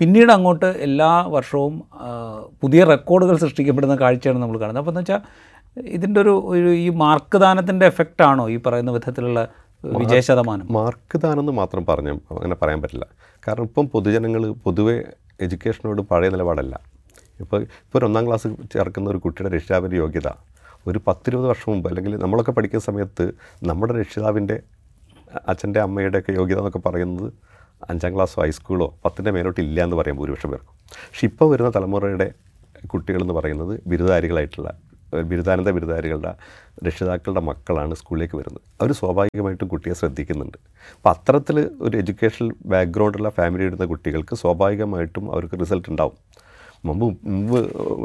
പിന്നീട് 0.00 0.30
അങ്ങോട്ട് 0.32 0.68
എല്ലാ 0.86 1.10
വർഷവും 1.34 1.74
പുതിയ 2.62 2.84
റെക്കോർഡുകൾ 2.92 3.36
സൃഷ്ടിക്കപ്പെടുന്ന 3.42 3.96
കാഴ്ചയാണ് 4.02 4.40
നമ്മൾ 4.42 4.56
കാണുന്നത്. 4.62 4.82
അപ്പോൾ 4.82 4.94
എന്ന് 4.94 5.02
വെച്ചാൽ 5.02 5.20
ഇതിന്റെ 5.96 6.18
ഒരു 6.24 6.34
ഒരു 6.54 6.70
ഈ 6.84 6.88
മാർക്ക് 7.02 7.38
ദാനത്തിന്റെ 7.44 7.86
എഫക്റ്റാണോ 7.92 8.46
ഈ 8.54 8.56
പറയുന്ന 8.66 8.90
വിധത്തിലുള്ള 8.96 9.40
വിജയ 9.84 10.20
ശതമാനം? 10.28 10.66
മാർക്ക് 10.78 11.18
എന്ന് 11.42 11.54
മാത്രം 11.60 11.84
പറഞ്ഞ 11.90 12.10
അങ്ങനെ 12.32 12.56
പറയാൻ 12.62 12.80
പറ്റില്ല. 12.84 13.06
കാരണം 13.46 13.66
ഇപ്പം 13.70 13.86
പൊതുജനങ്ങൾ 13.94 14.44
പൊതുവേ 14.66 14.96
എഡ്യൂക്കേഷനോട് 15.46 16.02
പഴയ 16.10 16.30
നിലപാടല്ല. 16.34 16.74
ഇപ്പോൾ 17.42 17.60
ഇപ്പോൾ 17.78 17.98
ഒരു 17.98 18.06
ഒന്നാം 18.08 18.24
ക്ലാസ് 18.26 18.48
ചേർക്കുന്ന 18.74 19.06
ഒരു 19.14 19.20
കുട്ടിയുടെ 19.24 19.52
രക്ഷാപരി 19.56 19.96
യോഗ്യത 20.02 20.28
ഒരു 20.86 21.00
പത്തിരുപത് 21.06 21.46
വർഷം 21.46 21.72
മുമ്പ് 21.72 21.88
അല്ലെങ്കിൽ 21.88 22.16
നമ്മളൊക്കെ 22.16 22.52
പഠിക്കുന്ന 22.52 22.84
സമയത്ത് 22.84 23.32
നമ്മുടെ 23.64 24.00
രക്ഷിതാവിന്റെ 24.00 24.62
അച്ഛന്റെ 25.48 25.80
അമ്മയുടെയൊക്കെ 25.80 26.32
യോഗ്യത 26.32 26.58
എന്നൊക്കെ 26.58 26.78
പറയുന്നത് 26.78 27.32
അഞ്ചാം 27.90 28.14
ക്ലാസ്സോ 28.14 28.42
ഹൈസ്കൂളോ 28.42 28.98
പത്തിന്റെ 29.04 29.30
മേലോട്ട് 29.30 29.60
ഇല്ല 29.60 29.84
എന്ന് 29.84 29.96
പറയാൻ 29.96 30.16
ഭൂരിപക്ഷം 30.16 30.50
പേർക്കും. 30.50 30.74
പക്ഷെ 31.08 31.26
ഇപ്പോൾ 31.26 31.50
വരുന്ന 31.50 31.70
തലമുറയുടെ 31.76 32.34
കുട്ടികളെന്ന് 32.86 33.34
പറയുന്നത് 33.34 33.80
ബിരുദാരികളായിട്ടുള്ള 33.86 34.70
ബിരുദാനന്ദ 35.30 35.70
ബിരുദധാരികളുടെ 35.70 36.34
രക്ഷിതാക്കളുടെ 36.86 37.40
മക്കളാണ് 37.40 37.94
സ്കൂളിലേക്ക് 37.94 38.36
വരുന്നത്. 38.36 38.62
അവർ 38.80 38.92
സ്വാഭാവികമായിട്ടും 38.92 39.68
കുട്ടിയെ 39.68 39.94
ശ്രദ്ധിക്കുന്നുണ്ട്. 39.94 40.58
അപ്പോൾ 40.96 41.10
അത്തരത്തിൽ 41.10 41.70
ഒരു 41.80 41.96
എഡ്യൂക്കേഷണൽ 41.96 42.52
ബാക്ക്ഗ്രൗണ്ടുള്ള 42.66 43.28
ഫാമിലി 43.28 43.64
ഇടുന്ന 43.64 43.84
കുട്ടികൾക്ക് 43.84 44.34
സ്വാഭാവികമായിട്ടും 44.34 45.32
അവർക്ക് 45.32 45.60
റിസൾട്ട് 45.60 45.88
ഉണ്ടാവും. 45.90 46.16
മുമ്പ് 46.86 47.04
മുമ്പ് 47.34 47.58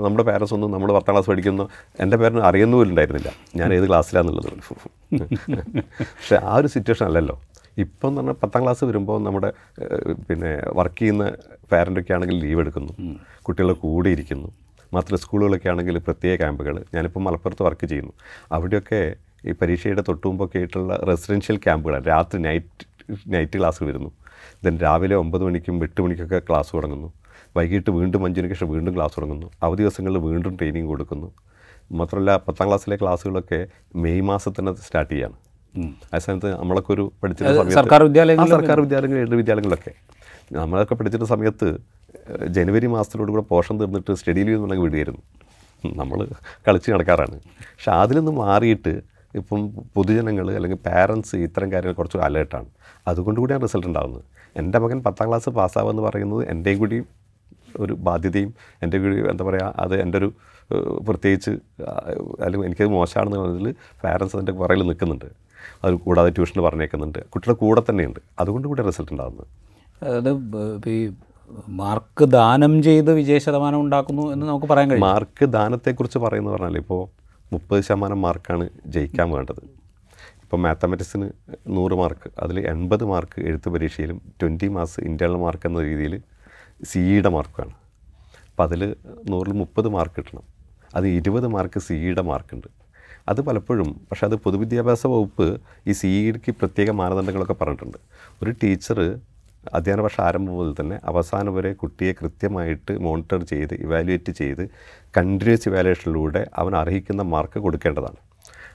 നമ്മുടെ 0.05 0.23
പാരൻസ് 0.29 0.53
ഒന്നും 0.57 0.69
നമ്മൾ 0.75 0.89
പത്താം 0.97 1.13
ക്ലാസ് 1.13 1.29
പഠിക്കുന്ന 1.31 1.63
എന്റെ 2.03 2.17
പേരന് 2.21 2.43
അറിയുന്ന 2.49 2.75
പോലും 2.79 2.91
ഉണ്ടായിരുന്നില്ല 2.93 3.31
ഞാൻ 3.59 3.69
ഏത് 3.77 3.85
ക്ലാസ്സിലാണെന്നുള്ളത് 3.89 4.49
പക്ഷേ 5.99 6.37
ആ 6.49 6.53
ഒരു 6.59 6.69
സിറ്റുവേഷൻ 6.75 7.05
അല്ലല്ലോ. 7.09 7.35
ഇപ്പം 7.83 8.07
എന്ന് 8.09 8.19
പറഞ്ഞാൽ 8.19 8.37
പത്താം 8.43 8.61
ക്ലാസ് 8.63 8.83
വരുമ്പോൾ 8.89 9.19
നമ്മുടെ 9.27 9.49
പിന്നെ 10.29 10.51
വർക്ക് 10.79 10.99
ചെയ്യുന്ന 11.01 11.25
പാരന്റൊക്കെ 11.71 12.13
ആണെങ്കിൽ 12.17 12.37
ലീവ് 12.45 12.61
എടുക്കുന്നു. 12.63 12.93
കുട്ടികളെ 13.47 13.75
കൂടെ 13.83 14.09
ഇരിക്കുന്നു 14.15 14.49
മാത്രമല്ല 14.95 15.19
സ്കൂളുകളൊക്കെ 15.23 15.69
ആണെങ്കിൽ 15.71 15.97
പ്രത്യേക 16.07 16.35
ക്യാമ്പുകൾ 16.41 16.75
ഞാനിപ്പോൾ 16.95 17.21
മലപ്പുറത്ത് 17.25 17.63
വർക്ക് 17.67 17.85
ചെയ്യുന്നു. 17.91 18.13
അവിടെയൊക്കെ 18.55 19.01
ഈ 19.49 19.51
പരീക്ഷയുടെ 19.61 20.03
തൊട്ടുമുമ്പൊക്കെ 20.07 20.57
ആയിട്ടുള്ള 20.61 20.93
റെസിഡൻഷ്യൽ 21.09 21.57
ക്യാമ്പുകളാണ് 21.65 22.05
രാത്രി 22.13 22.39
നൈറ്റ് 22.47 22.85
നൈറ്റ് 23.35 23.57
ക്ലാസ് 23.59 23.81
വരുന്നു. 23.89 24.09
ദെൻ 24.65 24.75
രാവിലെ 24.85 25.15
ഒമ്പത് 25.23 25.43
മണിക്കും 25.47 25.83
എട്ട് 25.87 25.99
മണിക്കൊക്കെ 26.05 26.39
ക്ലാസ് 26.49 26.71
തുടങ്ങുന്നു. 26.75 27.09
വൈകിട്ട് 27.57 27.91
വീണ്ടും 27.99 28.23
അഞ്ചിന് 28.25 28.49
ശേഷം 28.53 28.67
വീണ്ടും 28.75 28.93
ക്ലാസ് 28.95 29.15
തുടങ്ങുന്നു. 29.17 29.47
അവധി 29.65 29.81
ദിവസങ്ങളിൽ 29.85 30.19
വീണ്ടും 30.29 30.53
ട്രെയിനിങ് 30.59 30.89
കൊടുക്കുന്നു. 30.91 31.29
മാത്രമല്ല 31.99 32.31
പത്താം 32.47 32.65
ക്ലാസ്സിലെ 32.67 32.95
ക്ലാസ്സുകളൊക്കെ 33.01 33.59
മെയ് 34.03 34.23
മാസത്തിൽ 34.31 34.59
തന്നെ 34.59 34.73
സ്റ്റാർട്ട് 34.87 35.13
ചെയ്യാണ് 35.13 35.37
ആ 36.15 36.19
സമയത്ത് 36.25 36.49
നമ്മളൊക്കെ 36.59 36.91
ഒരു 36.95 37.03
പഠിച്ചിരുന്ന 37.21 37.75
സർക്കാർ 37.79 38.01
വിദ്യാലയങ്ങൾ 38.07 38.47
സർക്കാർ 38.57 38.77
വിദ്യാലയങ്ങൾ 38.85 39.19
എഴുതി 39.23 39.37
വിദ്യാലയങ്ങളിലൊക്കെ. 39.41 39.93
നമ്മളൊക്കെ 40.59 40.95
പഠിച്ചിരുന്ന 40.99 41.29
സമയത്ത് 41.33 41.67
ജനുവരി 42.55 42.87
മാസത്തിലൂടെ 42.95 43.31
കൂടെ 43.33 43.43
പോഷൻ 43.51 43.75
തീർന്നിട്ട് 43.81 44.13
സ്റ്റഡി 44.19 44.41
ലീവ് 44.45 44.55
എന്നുണ്ടെങ്കിൽ 44.57 44.85
വിടുകയായിരുന്നു 44.87 45.23
നമ്മൾ 45.99 46.19
കളിച്ച് 46.65 46.89
നടക്കാറാണ്. 46.93 47.37
പക്ഷെ 47.73 47.91
അതിൽ 48.01 48.17
നിന്ന് 48.19 48.33
മാറിയിട്ട് 48.41 48.93
ഇപ്പം 49.39 49.59
പൊതുജനങ്ങൾ 49.95 50.45
അല്ലെങ്കിൽ 50.57 50.79
പാരൻസ് 50.87 51.35
ഇത്തരം 51.47 51.67
കാര്യങ്ങൾ 51.73 51.95
കുറച്ച് 51.99 52.19
അലേർട്ടാണ് 52.27 52.69
അതുകൊണ്ട് 53.09 53.39
കൂടിയാണ് 53.41 53.63
റിസൾട്ട് 53.67 53.87
ഉണ്ടാകുന്നത് 53.89 54.23
എന്റെ 54.59 54.77
മകൻ 54.83 54.99
പത്താം 55.07 55.27
ക്ലാസ് 55.29 55.49
പാസ്സാവുക 55.57 55.91
എന്ന് 55.93 56.03
പറയുന്നത് 56.07 56.41
എന്റെയും 56.53 56.79
കൂടി 56.79 56.97
ഒരു 57.77 57.93
ബാധ്യതയും 57.93 58.53
എന്റെ 58.83 58.97
എന്താ 59.31 59.45
പറയുക 59.45 59.73
അത് 59.77 60.01
എന്റെ 60.01 60.17
ഒരു 60.17 60.33
പ്രത്യേകിച്ച് 61.07 61.51
അല്ലെങ്കിൽ 62.41 62.65
എനിക്കത് 62.65 62.87
മോശമാണെന്ന് 62.87 63.37
പറഞ്ഞതിൽ 63.37 63.75
പാരൻസ് 64.03 64.35
അതിന്റെ 64.35 64.51
പുറകിൽ 64.51 64.83
നിൽക്കുന്നുണ്ട്. 64.83 65.25
അത് 65.83 65.93
കൂടാതെ 65.93 66.29
ട്യൂഷൻ 66.29 66.63
പറഞ്ഞേക്കുന്നുണ്ട്. 66.63 67.19
കുട്ടിയുടെ 67.19 67.59
കൂടെ 67.59 67.81
തന്നെയുണ്ട്. 67.89 68.19
അതുകൊണ്ട് 68.39 68.67
കൂടി 68.67 68.81
റിസൾട്ട് 68.81 69.11
ഉണ്ടാകുന്നത് 69.13 69.47
അതായത് 70.03 70.89
ഈ 70.89 71.13
മാർക്ക് 71.67 72.25
ദാനം 72.25 72.83
ചെയ്ത് 72.83 73.13
വിജയ 73.13 73.37
ശതമാനം 73.37 73.81
ഉണ്ടാക്കുന്നു 73.81 74.33
എന്ന് 74.33 74.45
നമുക്ക് 74.47 74.67
പറയാൻ 74.67 74.89
കഴിയും. 74.89 75.07
മാർക്ക് 75.07 75.45
ദാനത്തെക്കുറിച്ച് 75.45 76.19
പറയുന്നത് 76.19 76.53
പറഞ്ഞാൽ 76.53 76.77
ഇപ്പോൾ 76.77 77.01
മുപ്പത് 77.53 77.81
ശതമാനം 77.81 78.21
മാർക്കാണ് 78.21 78.69
ജയിക്കാൻ 78.85 79.31
വേണ്ടത്. 79.31 79.61
ഇപ്പോൾ 80.43 80.57
മാത്തമാറ്റിക്സിന് 80.57 81.29
നൂറ് 81.67 81.93
മാർക്ക് 81.93 82.29
അതിൽ 82.39 82.59
എൺപത് 82.67 83.03
മാർക്ക് 83.03 83.41
എഴുത്ത് 83.41 83.69
പരീക്ഷയിലും 83.69 84.21
ട്വന്റി 84.41 84.67
മാർക്സ് 84.67 85.01
ഇന്റേണൽ 85.01 85.35
മാർക്ക് 85.35 85.67
എന്ന 85.67 85.81
രീതിയിൽ 85.81 86.21
സിഇയുടെ 86.83 87.29
മാർക്കാണ് 87.29 87.73
അപ്പോൾ 88.49 88.63
അതിൽ 88.63 88.95
നൂറിൽ 89.29 89.53
മുപ്പത് 89.53 89.87
മാർക്ക് 89.87 90.15
കിട്ടണം. 90.15 90.43
അത് 90.95 91.07
ഇരുപത് 91.07 91.47
മാർക്ക് 91.47 91.79
സിഇയുടെ 91.79 92.21
മാർക്കുണ്ട് 92.21 92.67
അത് 93.29 93.41
പലപ്പോഴും 93.41 94.01
പക്ഷെ 94.11 94.25
അത് 94.25 94.35
പൊതുവിദ്യാഭ്യാസ 94.35 95.07
വകുപ്പ് 95.07 95.61
ഈ 95.87 95.91
സിഇക്ക് 95.91 96.51
പ്രത്യേക 96.51 96.89
മാനദണ്ഡങ്ങളൊക്കെ 96.89 97.53
പറഞ്ഞിട്ടുണ്ട്. 97.53 97.97
ഒരു 98.43 98.51
ടീച്ചർ 98.51 99.19
അധ്യയന 99.73 100.01
വർഷം 100.01 100.23
ആരംഭം 100.23 100.53
മുതൽ 100.53 100.81
തന്നെ 100.81 100.99
അവസാനം 101.03 101.55
വരെ 101.55 101.73
കുട്ടിയെ 101.73 102.13
കൃത്യമായിട്ട് 102.13 102.97
മോണിറ്റർ 102.97 103.43
ചെയ്ത് 103.43 103.73
ഇവാലുവേറ്റ് 103.73 104.31
ചെയ്ത് 104.31 104.69
കണ്ടിന്യൂസ് 105.17 105.69
ഇവാലുവേഷനിലൂടെ 105.69 106.49
അവൻ 106.55 106.75
അർഹിക്കുന്ന 106.75 107.21
മാർക്ക് 107.21 107.59
കൊടുക്കേണ്ടതാണ്. 107.59 108.15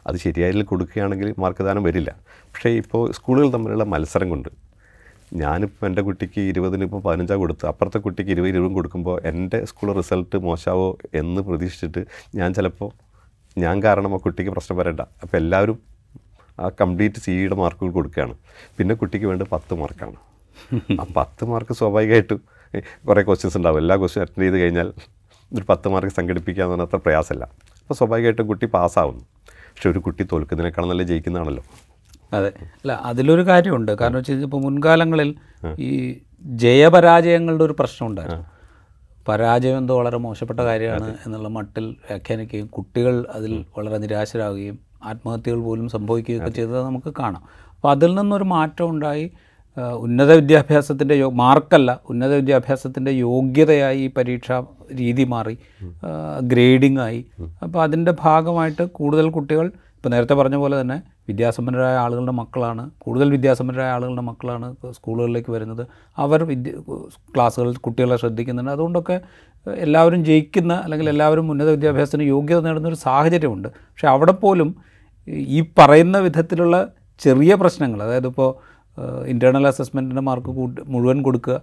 അത് 0.06 0.16
ശരിയായി 0.16 0.62
കൊടുക്കുകയാണെങ്കിൽ 0.62 1.34
മാർക്ക് 1.38 1.64
ദാനം 1.64 1.82
വരില്ല. 1.82 2.16
പക്ഷേ 2.26 2.70
ഇപ്പോൾ 2.70 3.12
സ്കൂളുകൾ 3.12 3.50
തമ്മിലുള്ള 3.50 3.84
മത്സരം 3.84 4.30
കൊണ്ട് 4.30 4.48
ഞാനിപ്പോൾ 5.42 5.84
എന്റെ 5.88 6.02
കുട്ടിക്ക് 6.08 6.40
ഇരുപതിന് 6.50 6.84
ഇപ്പോൾ 6.88 7.00
പതിനഞ്ചാണ് 7.06 7.40
കൊടുത്ത്. 7.44 7.64
അപ്പുറത്തെ 7.70 7.98
കുട്ടിക്ക് 8.06 8.30
ഇരുപത് 8.34 8.50
ഇരുപതും 8.52 8.74
കൊടുക്കുമ്പോൾ 8.78 9.16
എന്റെ 9.30 9.58
സ്കൂൾ 9.70 9.88
റിസൾട്ട് 9.98 10.36
മോശമാവോ 10.46 10.88
എന്ന് 11.20 11.42
പ്രതീക്ഷിച്ചിട്ട് 11.48 12.02
ഞാൻ 12.40 12.48
ചിലപ്പോൾ 12.58 12.90
ഞാൻ 13.64 13.76
കാരണം 13.86 14.12
ആ 14.16 14.20
കുട്ടിക്ക് 14.26 14.52
പ്രശ്നം 14.56 14.76
വരണ്ട. 14.80 15.02
അപ്പോൾ 15.22 15.36
എല്ലാവരും 15.42 15.78
ആ 16.62 16.68
കംപ്ലീറ്റ് 16.80 17.20
സിയുടെ 17.24 17.56
മാർക്കുകൾ 17.62 17.92
കൊടുക്കുകയാണ് 17.98 18.34
പിന്നെ 18.78 18.94
കുട്ടിക്ക് 19.02 19.26
വേണ്ട 19.30 19.44
പത്ത് 19.54 19.74
മാർക്കാണ് 19.80 20.18
ആ 21.02 21.04
പത്ത് 21.18 21.44
മാർക്ക് 21.52 21.74
സ്വാഭാവികമായിട്ടും 21.80 22.40
കുറേ 23.08 23.22
ക്വസ്റ്റ്യൻസ് 23.28 23.56
ഉണ്ടാവും. 23.60 23.78
എല്ലാ 23.82 23.94
ക്വസ്റ്റ്യൻ 24.02 24.22
അറ്റൻഡ് 24.24 24.44
ചെയ്ത് 24.46 24.58
കഴിഞ്ഞാൽ 24.62 24.88
ഒരു 25.52 25.64
പത്ത് 25.70 25.88
മാർക്ക് 25.92 26.14
സംഘടിപ്പിക്കുക 26.18 26.62
എന്ന് 26.64 26.74
പറഞ്ഞാൽ 26.74 26.88
അത്ര 26.88 27.00
പ്രയാസമല്ല. 27.06 27.44
അപ്പോൾ 27.80 27.96
സ്വാഭാവികമായിട്ടും 28.00 28.46
കുട്ടി 28.52 28.66
പാസ്സാവുന്നു 28.76 29.24
പക്ഷെ 29.72 29.88
ഒരു 29.92 30.00
കുട്ടി 30.06 30.22
തോൽക്കുന്നതിനേക്കാൾ 30.32 30.84
നല്ല 30.90 31.04
ജയിക്കുന്നതാണല്ലോ. 31.10 31.64
അതെ. 32.32 32.48
അല്ല 32.56 32.92
അതിലൊരു 33.04 33.46
കാര്യമുണ്ട്. 33.46 33.92
കാരണം 33.92 34.16
വെച്ച് 34.16 34.30
കഴിഞ്ഞാൽ 34.30 34.46
ഇപ്പോൾ 34.46 34.60
മുൻകാലങ്ങളിൽ 34.60 35.34
ഈ 35.78 36.20
ജയപരാജയങ്ങളുടെ 36.42 37.64
ഒരു 37.64 37.76
പ്രശ്നം 37.78 38.08
ഉണ്ടായിരുന്നു. 38.08 38.44
പരാജയം 39.28 39.78
എന്തോ 39.78 39.98
വളരെ 39.98 40.16
മോശപ്പെട്ട 40.18 40.60
കാര്യമാണ് 40.60 41.14
എന്നുള്ള 41.26 41.48
മട്ടിൽ 41.48 41.84
വ്യാഖ്യാനിക്കുകയും 41.84 42.66
കുട്ടികൾ 42.66 43.26
അതിൽ 43.34 43.64
വളരെ 43.78 43.98
നിരാശരാകുകയും 43.98 44.78
ആത്മഹത്യകൾ 45.04 45.60
പോലും 45.60 45.88
സംഭവിക്കുകയൊക്കെ 45.88 46.50
ചെയ്തത് 46.50 46.82
നമുക്ക് 46.82 47.14
കാണാം. 47.18 47.42
അപ്പോൾ 47.74 47.90
അതിൽ 47.90 48.14
നിന്നൊരു 48.14 48.44
മാറ്റം 48.44 48.88
ഉണ്ടായി. 48.90 49.30
ഉന്നത 49.98 50.32
വിദ്യാഭ്യാസത്തിന്റെ 50.32 51.14
യോ 51.14 51.30
മാർക്കല്ല 51.30 52.00
ഉന്നത 52.10 52.34
വിദ്യാഭ്യാസത്തിന്റെ 52.34 53.10
യോഗ്യതയായി 53.10 53.98
ഈ 53.98 54.10
പരീക്ഷാ 54.16 54.64
രീതി 54.98 55.24
മാറി. 55.24 55.58
ഗ്രേഡിംഗ് 56.42 57.00
ആയി. 57.00 57.24
അപ്പോൾ 57.62 57.82
അതിന്റെ 57.82 58.14
ഭാഗമായിട്ട് 58.20 58.84
കൂടുതൽ 58.90 59.30
കുട്ടികൾ 59.30 59.72
ഇപ്പോൾ 60.04 60.12
നേരത്തെ 60.14 60.34
പറഞ്ഞ 60.34 60.56
പോലെ 60.62 60.76
തന്നെ 60.80 60.96
വിദ്യാസമ്പന്നരായ 61.28 61.94
ആളുകളുടെ 61.96 62.32
മക്കളാണ് 62.38 62.82
കൂടുതൽ 63.02 63.28
വിദ്യാസമ്പന്നരായ 63.34 63.90
ആളുകളുടെ 63.94 64.24
മക്കളാണ് 64.26 64.66
സ്കൂളുകളിലേക്ക് 64.96 65.50
വരുന്നത്. 65.54 65.86
അവർ 66.18 66.40
വിദ്യ 66.50 66.72
ക്ലാസ്സുകളിൽ 67.34 67.76
കുട്ടികളെ 67.86 68.16
ശ്രദ്ധിക്കുന്നുണ്ട്. 68.22 68.70
അതുകൊണ്ടൊക്കെ 68.72 69.16
എല്ലാവരും 69.66 70.20
ജയിക്കുന്ന 70.24 70.72
അല്ലെങ്കിൽ 70.84 71.08
എല്ലാവരും 71.12 71.46
ഉന്നത 71.50 71.70
വിദ്യാഭ്യാസത്തിന് 71.76 72.24
യോഗ്യത 72.32 72.60
നേടുന്നൊരു 72.66 72.98
സാഹചര്യമുണ്ട്. 73.04 73.68
പക്ഷേ 73.68 74.08
അവിടെ 74.08 74.34
പോലും 74.42 74.70
ഈ 75.48 75.60
പറയുന്ന 75.78 76.18
വിധത്തിലുള്ള 76.18 76.76
ചെറിയ 77.20 77.54
പ്രശ്നങ്ങൾ 77.62 78.02
അതായത് 78.08 78.28
ഇപ്പോൾ 78.32 78.50
ഇന്റേർണൽ 79.28 79.68
അസസ്മെന്റിന്റെ 79.72 80.24
മാർക്ക് 80.30 80.52
മുഴുവൻ 80.86 81.20
കൊടുക്കുക 81.22 81.56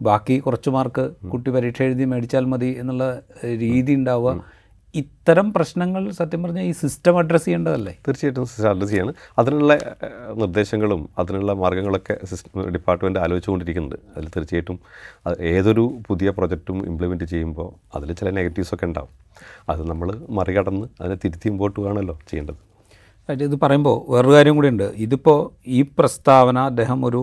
ബാക്കി 0.00 0.36
കുറച്ച് 0.38 0.70
മാർക്ക് 0.70 1.06
കുട്ടി 1.32 1.50
പരീക്ഷ 1.50 1.82
എഴുതി 1.88 2.04
മേടിച്ചാൽ 2.04 2.46
മതി 2.54 2.70
എന്നുള്ള 2.82 3.06
രീതി 3.64 3.94
ഉണ്ടാവുക 3.94 4.36
ഇത്തരം 4.94 5.52
പ്രശ്നങ്ങൾ 5.52 6.10
സത്യം 6.10 6.42
പറഞ്ഞാൽ 6.42 6.62
ഈ 6.62 6.72
സിസ്റ്റം 6.72 7.18
അഡ്രസ്സ് 7.18 7.44
ചെയ്യേണ്ടതല്ലേ? 7.44 7.92
തീർച്ചയായിട്ടും 8.06 8.46
സിസ്റ്റം 8.46 8.70
അഡ്രസ്സ് 8.70 8.92
ചെയ്യാണ്. 8.92 9.12
അതിനുള്ള 9.38 9.78
നിർദ്ദേശങ്ങളും 10.42 11.08
അതിനുള്ള 11.18 11.52
മാർഗങ്ങളൊക്കെ 11.52 12.14
സിസ്റ്റം 12.24 12.72
ഡിപ്പാർട്ട്മെന്റ് 12.74 13.18
ആലോചിച്ചുകൊണ്ടിരിക്കുന്നുണ്ട്. 13.18 13.96
അതിൽ 14.16 14.28
തീർച്ചയായിട്ടും 14.36 14.78
ഏതൊരു 15.38 15.84
പുതിയ 16.08 16.30
പ്രൊജക്റ്റും 16.30 16.86
ഇംപ്ലിമെന്റ് 16.86 17.24
ചെയ്യുമ്പോൾ 17.24 17.68
അതിൽ 17.94 18.12
ചില 18.12 18.30
നെഗറ്റീവ്സൊക്കെ 18.30 18.86
ഉണ്ടാവും. 18.86 19.12
അത് 19.68 19.90
നമ്മൾ 19.90 20.10
മറികടന്ന് 20.28 20.88
അതിനെ 21.00 21.18
തിരുത്തി 21.24 21.48
മുമ്പോട്ട് 21.48 21.80
വേണമല്ലോ 21.80 22.18
ചെയ്യേണ്ടത്. 22.30 22.56
ഇത് 23.48 23.60
പറയുമ്പോൾ 23.62 24.12
വേറൊരു 24.12 24.34
കാര്യം 24.34 24.56
കൂടി 24.56 24.68
ഉണ്ട്. 24.68 24.92
ഇതിപ്പോൾ 24.96 25.50
ഈ 25.66 25.82
പ്രസ്താവന 25.82 26.58
അദ്ദേഹം 26.58 27.06
ഒരു 27.06 27.22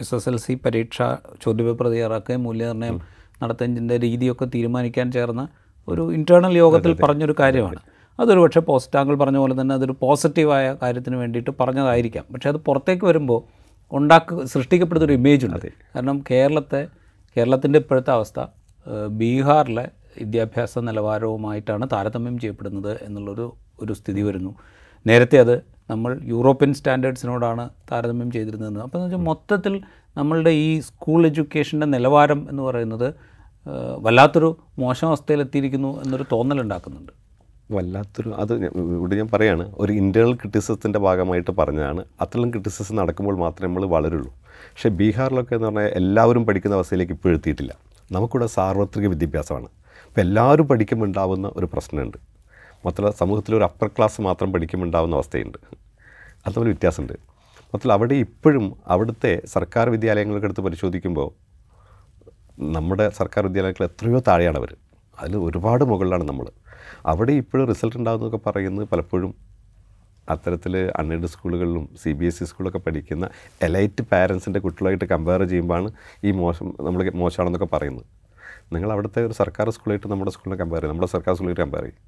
എസ് 0.00 0.14
എസ് 0.14 0.28
എൽ 0.28 0.36
സി 0.36 0.54
പരീക്ഷ 0.54 1.02
ചോദ്യപേപ്പർ 1.42 1.86
തയ്യാറാക്കുകയും 1.88 2.42
മൂല്യനിർണയം 2.42 3.00
നടത്തുന്നതിന്റെ 3.42 3.96
രീതിയൊക്കെ 3.96 4.44
തീരുമാനിക്കാൻ 4.44 5.12
ചേർന്ന 5.12 5.48
ഒരു 5.88 6.12
ഇന്റേർണൽ 6.14 6.56
യോഗത്തിൽ 6.56 6.92
പറഞ്ഞൊരു 7.02 7.34
കാര്യമാണ്. 7.40 7.76
അതൊരു 8.20 8.40
പക്ഷേ 8.40 8.60
പോസ്റ്റ് 8.60 8.92
താങ്കൾ 8.94 9.14
പറഞ്ഞ 9.14 9.36
പോലെ 9.36 9.60
തന്നെ 9.60 9.74
അതൊരു 9.74 9.96
പോസിറ്റീവായ 10.00 10.76
കാര്യത്തിന് 10.82 11.16
വേണ്ടിയിട്ട് 11.16 11.50
പറഞ്ഞതായിരിക്കാം. 11.60 12.24
പക്ഷേ 12.34 12.48
അത് 12.48 12.56
പുറത്തേക്ക് 12.56 13.04
വരുമ്പോൾ 13.04 13.42
ഉണ്ടാക്ക 13.92 14.44
സൃഷ്ടിക്കപ്പെടുന്നൊരു 14.44 15.12
ഇമേജ് 15.12 15.46
ഉണ്ട്. 15.46 15.66
കാരണം 15.94 16.24
കേരളത്തെ 16.30 16.88
കേരളത്തിന്റെ 17.36 17.78
ഇപ്പോഴത്തെ 17.78 18.10
അവസ്ഥ 18.10 18.40
ബീഹാറിലെ 19.08 19.88
വിദ്യാഭ്യാസ 20.18 20.78
നിലവാരവുമായിട്ടാണ് 20.78 21.88
താരതമ്യം 21.92 22.38
ചെയ്യപ്പെടുന്നത് 22.38 22.98
എന്നുള്ളൊരു 23.02 23.56
ഒരു 23.82 23.92
സ്ഥിതി 23.92 24.22
വരുന്നു. 24.22 24.54
നേരത്തെ 25.06 25.38
അത് 25.38 25.62
നമ്മൾ 25.90 26.20
യൂറോപ്യൻ 26.22 26.74
സ്റ്റാൻഡേർഡ്സിനോടാണ് 26.74 27.70
താരതമ്യം 27.92 28.30
ചെയ്തിരുന്നത് 28.30 28.82
അപ്പോൾ 28.82 28.98
എന്ന് 28.98 29.06
വെച്ചാൽ 29.06 29.24
മൊത്തത്തിൽ 29.24 29.80
നമ്മളുടെ 30.16 30.50
ഈ 30.50 30.80
സ്കൂൾ 30.80 31.26
എഡ്യൂക്കേഷന്റെ 31.26 31.86
നിലവാരം 31.86 32.46
എന്ന് 32.50 32.62
പറയുന്നത് 32.62 33.14
വല്ലാത്തൊരു 33.98 34.56
മോശം 34.78 35.08
അവസ്ഥയിലെത്തിയിരിക്കുന്നു 35.08 36.02
എന്നൊരു 36.04 36.24
തോന്നലുണ്ടാക്കുന്നുണ്ട്. 36.32 37.12
വല്ലാത്തൊരു 37.72 38.30
അത് 38.30 38.66
ഇവിടെ 38.66 39.16
ഞാൻ 39.16 39.28
പറയാണ് 39.32 39.74
ഒരു 39.78 39.92
ഇന്റേർണൽ 39.92 40.34
ക്രിറ്റിസിസത്തിന്റെ 40.34 40.98
ഭാഗമായിട്ട് 40.98 41.50
പറഞ്ഞതാണ്. 41.50 42.04
അത്രയും 42.20 42.50
ക്രിറ്റിസിസം 42.50 42.96
നടക്കുമ്പോൾ 42.96 43.38
മാത്രമേ 43.38 43.68
നമ്മൾ 43.68 43.86
വളരുള്ളൂ. 43.86 44.28
പക്ഷേ 44.28 44.88
ബീഹാറിലൊക്കെ 44.88 45.54
എന്ന് 45.54 45.66
പറഞ്ഞാൽ 45.66 45.84
എല്ലാവരും 45.84 46.46
പഠിക്കുന്ന 46.46 46.76
അവസ്ഥയിലേക്ക് 46.76 47.12
ഇപ്പോൾ 47.12 47.34
എത്തിയിട്ടില്ല. 47.34 47.74
നമുക്കിവിടെ 48.12 48.46
സാർവത്രിക 48.46 49.06
വിദ്യാഭ്യാസമാണ്. 49.06 49.66
അപ്പോൾ 50.08 50.20
എല്ലാവരും 50.20 50.68
പഠിക്കുമ്പോൾ 50.68 51.06
ഉണ്ടാവുന്ന 51.06 51.52
ഒരു 51.56 51.66
പ്രശ്നമുണ്ട്. 51.72 52.16
മാത്രമല്ല 52.84 53.16
സമൂഹത്തിൽ 53.16 53.56
ഒരു 53.56 53.64
അപ്പർ 53.64 53.88
ക്ലാസ് 53.88 54.20
മാത്രം 54.20 54.52
പഠിക്കുമ്പോൾ 54.52 54.86
ഉണ്ടാവുന്ന 54.86 55.16
അവസ്ഥയുണ്ട്. 55.16 55.58
അത് 56.46 56.54
തമ്മിൽ 56.56 56.70
വ്യത്യാസമുണ്ട്. 56.70 57.12
മൊത്തം 57.74 57.92
അവിടെ 57.92 58.14
ഇപ്പോഴും 58.14 58.76
അവിടുത്തെ 58.86 59.42
സർക്കാർ 59.44 59.90
വിദ്യാലയങ്ങളൊക്കെ 59.90 60.46
എടുത്ത് 60.46 60.60
പരിശോധിക്കുമ്പോൾ 60.60 61.41
നമ്മുടെ 62.58 63.08
സർക്കാർ 63.08 63.46
വിദ്യാലയങ്ങൾ 63.46 63.84
എത്രയോ 63.84 64.18
താഴെയാണ് 64.28 64.56
അവർ 64.56 64.76
അതിൽ 65.20 65.36
ഒരുപാട് 65.36 65.84
മുകളിലാണ് 65.84 66.24
നമ്മൾ. 66.24 66.46
അവിടെ 67.06 67.32
ഇപ്പോഴും 67.32 67.68
റിസൾട്ട് 67.68 67.96
ഉണ്ടാകുന്നതൊക്കെ 67.96 68.50
പറയുന്നത് 68.50 68.88
പലപ്പോഴും 68.88 69.34
അത്തരത്തിൽ 70.28 70.90
അൺഎയ്ഡ് 70.96 71.26
സ്കൂളുകളിലും 71.26 71.88
സി 72.02 72.12
ബി 72.12 72.26
എസ് 72.26 72.42
ഇ 72.42 72.46
സ്കൂളൊക്കെ 72.46 72.78
പഠിക്കുന്ന 72.78 73.28
എലൈറ്റ് 73.62 74.02
പാരൻസിന്റെ 74.02 74.60
കുട്ടികളായിട്ട് 74.60 75.04
കമ്പയർ 75.04 75.44
ചെയ്യുമ്പോഴാണ് 75.44 75.92
ഈ 76.24 76.30
മോശം 76.30 76.74
നമ്മൾ 76.80 77.10
മോശമാണെന്നൊക്കെ 77.10 77.66
പറയുന്നത്. 77.76 78.06
നിങ്ങൾ 78.72 78.92
അവിടുത്തെ 78.92 79.24
ഒരു 79.26 79.32
സർക്കാർ 79.32 79.70
സ്കൂളായിട്ട് 79.70 80.08
നമ്മുടെ 80.08 80.30
സ്കൂളിനെ 80.30 80.58
കമ്പയർ 80.62 80.80
ചെയ്യും 80.80 80.94
നമ്മുടെ 80.94 81.06
സർക്കാർ 81.06 81.34
സ്കൂളായിട്ട് 81.34 81.62
കമ്പയർ 81.62 81.82
ചെയ്യും 81.82 81.98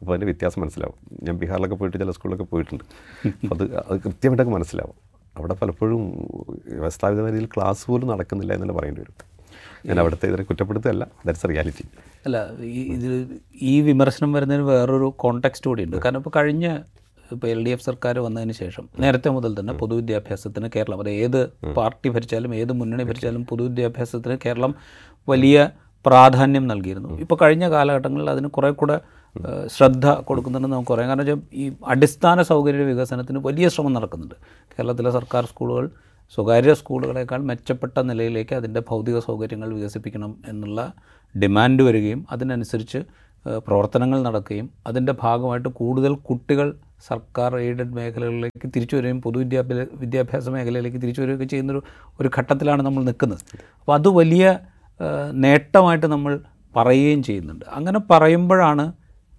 അപ്പോൾ 0.00 0.12
അതിന്റെ 0.12 0.26
വ്യത്യാസം 0.26 0.62
മനസ്സിലാവും. 0.62 0.98
ഞാൻ 1.22 1.38
ബീഹാറിലൊക്കെ 1.38 1.76
പോയിട്ട് 1.76 1.98
ചില 1.98 2.10
സ്കൂളിലൊക്കെ 2.10 2.44
പോയിട്ടുണ്ട്. 2.44 2.84
അപ്പോൾ 3.26 3.54
അത് 3.54 3.64
അത് 3.76 4.00
കൃത്യമായിട്ടൊക്കെ 4.00 4.52
മനസ്സിലാവും. 4.52 4.94
അവിടെ 5.36 5.54
പലപ്പോഴും 5.54 6.28
വ്യവസ്ഥാപിതമായ 6.64 7.32
രീതിയിൽ 7.32 7.50
ക്ലാസ് 7.56 7.86
പോലും 7.86 8.08
നടക്കുന്നില്ല 8.08 8.52
എന്നല്ല 8.52 8.72
പറയേണ്ടി 8.72 9.00
വരും. 9.00 9.16
ഞാൻ 9.88 9.96
അവിടുത്തെ 10.02 10.28
ഇതിനെ 10.30 10.44
കുറ്റപ്പെടുത്തുകയല്ല. 10.50 11.04
ദാറ്റ്സ് 11.26 11.48
റിയാലിറ്റി 11.52 11.84
അല്ല 12.26 12.38
ഈ 12.78 12.80
ഇതിൽ 12.96 13.12
ഈ 13.72 13.74
വിമർശനം 13.90 14.32
വരുന്നതിന് 14.36 14.66
വേറൊരു 14.72 15.10
കോണ്ടെക്സ്റ്റ് 15.24 15.68
ഉണ്ട്. 15.84 15.96
കാരണം 16.04 16.20
ഇപ്പോൾ 16.22 16.34
കഴിഞ്ഞ 16.38 16.66
ഇപ്പോൾ 17.34 17.48
എൽ 17.54 17.60
ഡി 17.64 17.70
എഫ് 17.74 17.84
സർക്കാർ 17.88 18.14
വന്നതിന് 18.24 18.54
ശേഷം 18.60 18.84
നേരത്തെ 19.02 19.28
മുതൽ 19.34 19.50
തന്നെ 19.58 19.72
പൊതുവിദ്യാഭ്യാസത്തിന് 19.82 20.68
കേരളം 20.76 21.00
അത് 21.02 21.10
ഏത് 21.24 21.40
പാർട്ടി 21.78 22.08
ഭരിച്ചാലും 22.14 22.52
ഏത് 22.60 22.72
മുന്നണി 22.80 23.04
ഭരിച്ചാലും. 23.10 23.42
പൊതുവിദ്യാഭ്യാസത്തിന് 23.50 24.36
കേരളം 24.44 24.74
വലിയ 25.32 25.68
പ്രാധാന്യം 26.06 26.66
നൽകിയിരുന്നു. 26.72 27.10
ഇപ്പോൾ 27.24 27.38
കഴിഞ്ഞ 27.42 27.64
കാലഘട്ടങ്ങളിൽ 27.74 28.28
അതിന് 28.34 28.48
കുറേ 28.56 28.70
കൂടെ 28.82 28.96
ശ്രദ്ധ 29.74 30.06
കൊടുക്കുന്നുണ്ടെന്ന് 30.28 30.76
നമുക്ക് 30.76 30.92
പറയാം. 30.92 31.08
കാരണം 31.10 31.24
വെച്ചാൽ 31.24 31.40
ഈ 31.62 31.64
അടിസ്ഥാന 31.92 32.42
സൗകര്യ 32.50 32.84
വികസനത്തിന് 32.90 33.40
വലിയ 33.48 33.66
ശ്രമം 33.74 33.92
നടക്കുന്നുണ്ട്. 33.96 34.36
കേരളത്തിലെ 34.72 35.10
സർക്കാർ 35.18 35.44
സ്കൂളുകൾ 35.50 35.84
സ്വകാര്യ 36.34 36.72
സ്കൂളുകളേക്കാൾ 36.72 37.40
മെച്ചപ്പെട്ട 37.42 37.98
നിലയിലേക്ക് 37.98 38.54
അതിന്റെ 38.54 38.80
ഭൗതിക 38.80 39.18
സൗകര്യങ്ങൾ 39.18 39.68
വികസിപ്പിക്കണം 39.74 40.36
എന്നുള്ള 40.48 40.80
ഡിമാൻഡ് 41.34 41.82
വരികയും 41.82 42.26
അതിനനുസരിച്ച് 42.32 43.00
പ്രവർത്തനങ്ങൾ 43.66 44.18
നടക്കുകയും 44.22 44.70
അതിന്റെ 44.86 45.12
ഭാഗമായിട്ട് 45.22 45.68
കൂടുതൽ 45.68 46.14
കുട്ടികൾ 46.28 46.68
സർക്കാർ 47.08 47.56
എയ്ഡഡ് 47.58 47.94
മേഖലകളിലേക്ക് 47.94 48.68
തിരിച്ചു 48.76 48.96
വരികയും 48.96 49.20
പൊതുവിദ്യാഭ്യാസ 49.20 49.86
വിദ്യാഭ്യാസ 50.00 50.48
മേഖലയിലേക്ക് 50.48 51.02
തിരിച്ചു 51.02 51.20
വരികയൊക്കെ 51.20 51.44
ചെയ്യുന്നൊരു 51.44 51.82
ഒരു 52.20 52.30
ഘട്ടത്തിലാണ് 52.38 52.82
നമ്മൾ 52.82 53.02
നിൽക്കുന്നത്. 53.02 53.42
അപ്പോൾ 53.80 53.94
അത് 53.94 54.08
വലിയ 54.08 54.58
നേട്ടമായിട്ട് 55.32 56.06
നമ്മൾ 56.06 56.40
പറയുകയും 56.76 57.22
ചെയ്യുന്നുണ്ട്. 57.22 57.64
അങ്ങനെ 57.64 58.00
പറയുമ്പോഴാണ് 58.10 58.92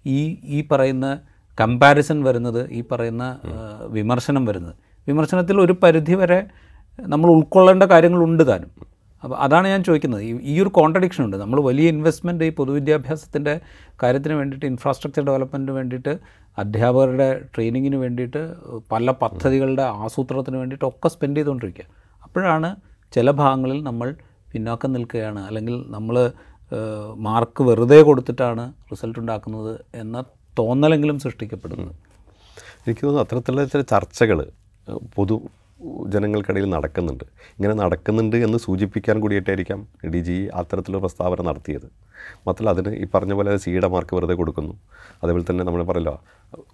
ഈ 0.06 0.20
ഈ 0.44 0.66
പറയുന്ന 0.72 1.06
കമ്പാരിസൺ 1.60 2.22
വരുന്നത് 2.22 2.70
ഈ 2.70 2.80
പറയുന്ന 2.92 3.24
വിമർശനം 3.86 4.44
വരുന്നത്. 4.44 4.74
വിമർശനത്തിൽ 5.08 5.60
ഒരു 5.60 5.74
പരിധി 5.82 6.14
വരെ 6.14 6.40
നമ്മൾ 7.00 7.30
ഉൾക്കൊള്ളേണ്ട 7.30 7.82
കാര്യങ്ങളുണ്ട് 7.82 8.46
താനും. 8.46 8.70
അപ്പോൾ 9.24 9.36
അതാണ് 9.36 9.68
ഞാൻ 9.68 9.84
ചോദിക്കുന്നത്. 9.84 10.22
ഈ- 10.22 10.60
ഒരു 10.62 10.68
കോൺട്രഡിക്ഷൻ 10.68 11.24
ഉണ്ട്. 11.24 11.36
നമ്മൾ 11.36 11.60
വലിയ 11.60 11.88
ഇൻവെസ്റ്റ്മെന്റ് 11.88 12.44
ഈ 12.44 12.50
പൊതുവിദ്യാഭ്യാസത്തിന്റെ 12.50 13.60
കാര്യത്തിന് 14.02 14.34
വേണ്ടിയിട്ട് 14.34 14.66
ഇൻഫ്രാസ്ട്രക്ചർ 14.66 15.22
ഡെവലപ്മെന്റിന് 15.22 15.76
വേണ്ടിയിട്ട് 15.76 16.18
അധ്യാപകരുടെ 16.58 17.44
ട്രെയിനിങ്ങിന് 17.54 17.96
വേണ്ടിയിട്ട് 17.96 18.54
പല 18.92 19.10
പദ്ധതികളുടെ 19.10 19.82
ആസൂത്രണത്തിന് 19.82 20.56
വേണ്ടിയിട്ട് 20.56 20.84
ഒക്കെ 20.84 21.08
സ്പെൻഡ് 21.08 21.36
ചെയ്തുകൊണ്ടിരിക്കുക. 21.36 21.84
അപ്പോഴാണ് 22.22 22.76
ചില 23.12 23.30
ഭാഗങ്ങളിൽ 23.30 23.82
നമ്മൾ 23.82 24.14
പിന്നോക്കം 24.52 24.92
നിൽക്കുകയാണ്. 24.92 25.46
അല്ലെങ്കിൽ 25.46 25.84
നമ്മൾ 25.88 26.32
മാർക്ക് 27.14 27.62
വെറുതെ 27.62 28.02
കൊടുത്തിട്ടാണ് 28.02 28.72
റിസൾട്ട് 28.90 29.18
ഉണ്ടാക്കുന്നത് 29.18 29.80
എന്ന 29.94 30.24
തോന്നലെങ്കിലും 30.58 31.18
സൃഷ്ടിക്കപ്പെടുന്നത്. 31.18 31.94
എനിക്ക് 32.86 33.06
തോന്നുന്നു 33.06 33.20
അത്തരത്തിലുള്ള 33.20 33.64
ചില 33.64 33.80
ചർച്ചകൾ 33.80 34.46
പൊതു 35.16 35.42
ജനങ്ങൾക്കിടയിൽ 36.08 36.66
നടക്കുന്നുണ്ട്. 36.70 37.24
ഇങ്ങനെ 37.58 37.74
നടക്കുന്നുണ്ട് 37.74 38.36
എന്ന് 38.36 38.58
സൂചിപ്പിക്കാൻ 38.58 39.20
കൂടിയിട്ടായിരിക്കാം 39.20 39.86
ഡി 40.14 40.18
ജി 40.18 40.48
അത്തരത്തിലുള്ള 40.54 41.00
പ്രസ്താവന 41.00 41.42
നടത്തിയത്. 41.48 41.86
മാത്രമല്ല 42.46 42.70
അതിന് 42.70 42.90
ഈ 43.02 43.06
പറഞ്ഞ 43.14 43.32
പോലെ 43.32 43.56
സീയുടെ 43.56 43.88
മാർക്ക് 43.94 44.14
വെറുതെ 44.16 44.34
കൊടുക്കുന്നു. 44.34 44.74
അതേപോലെ 45.22 45.44
തന്നെ 45.50 45.64
നമ്മൾ 45.64 45.82
പറയല്ലോ 45.82 46.14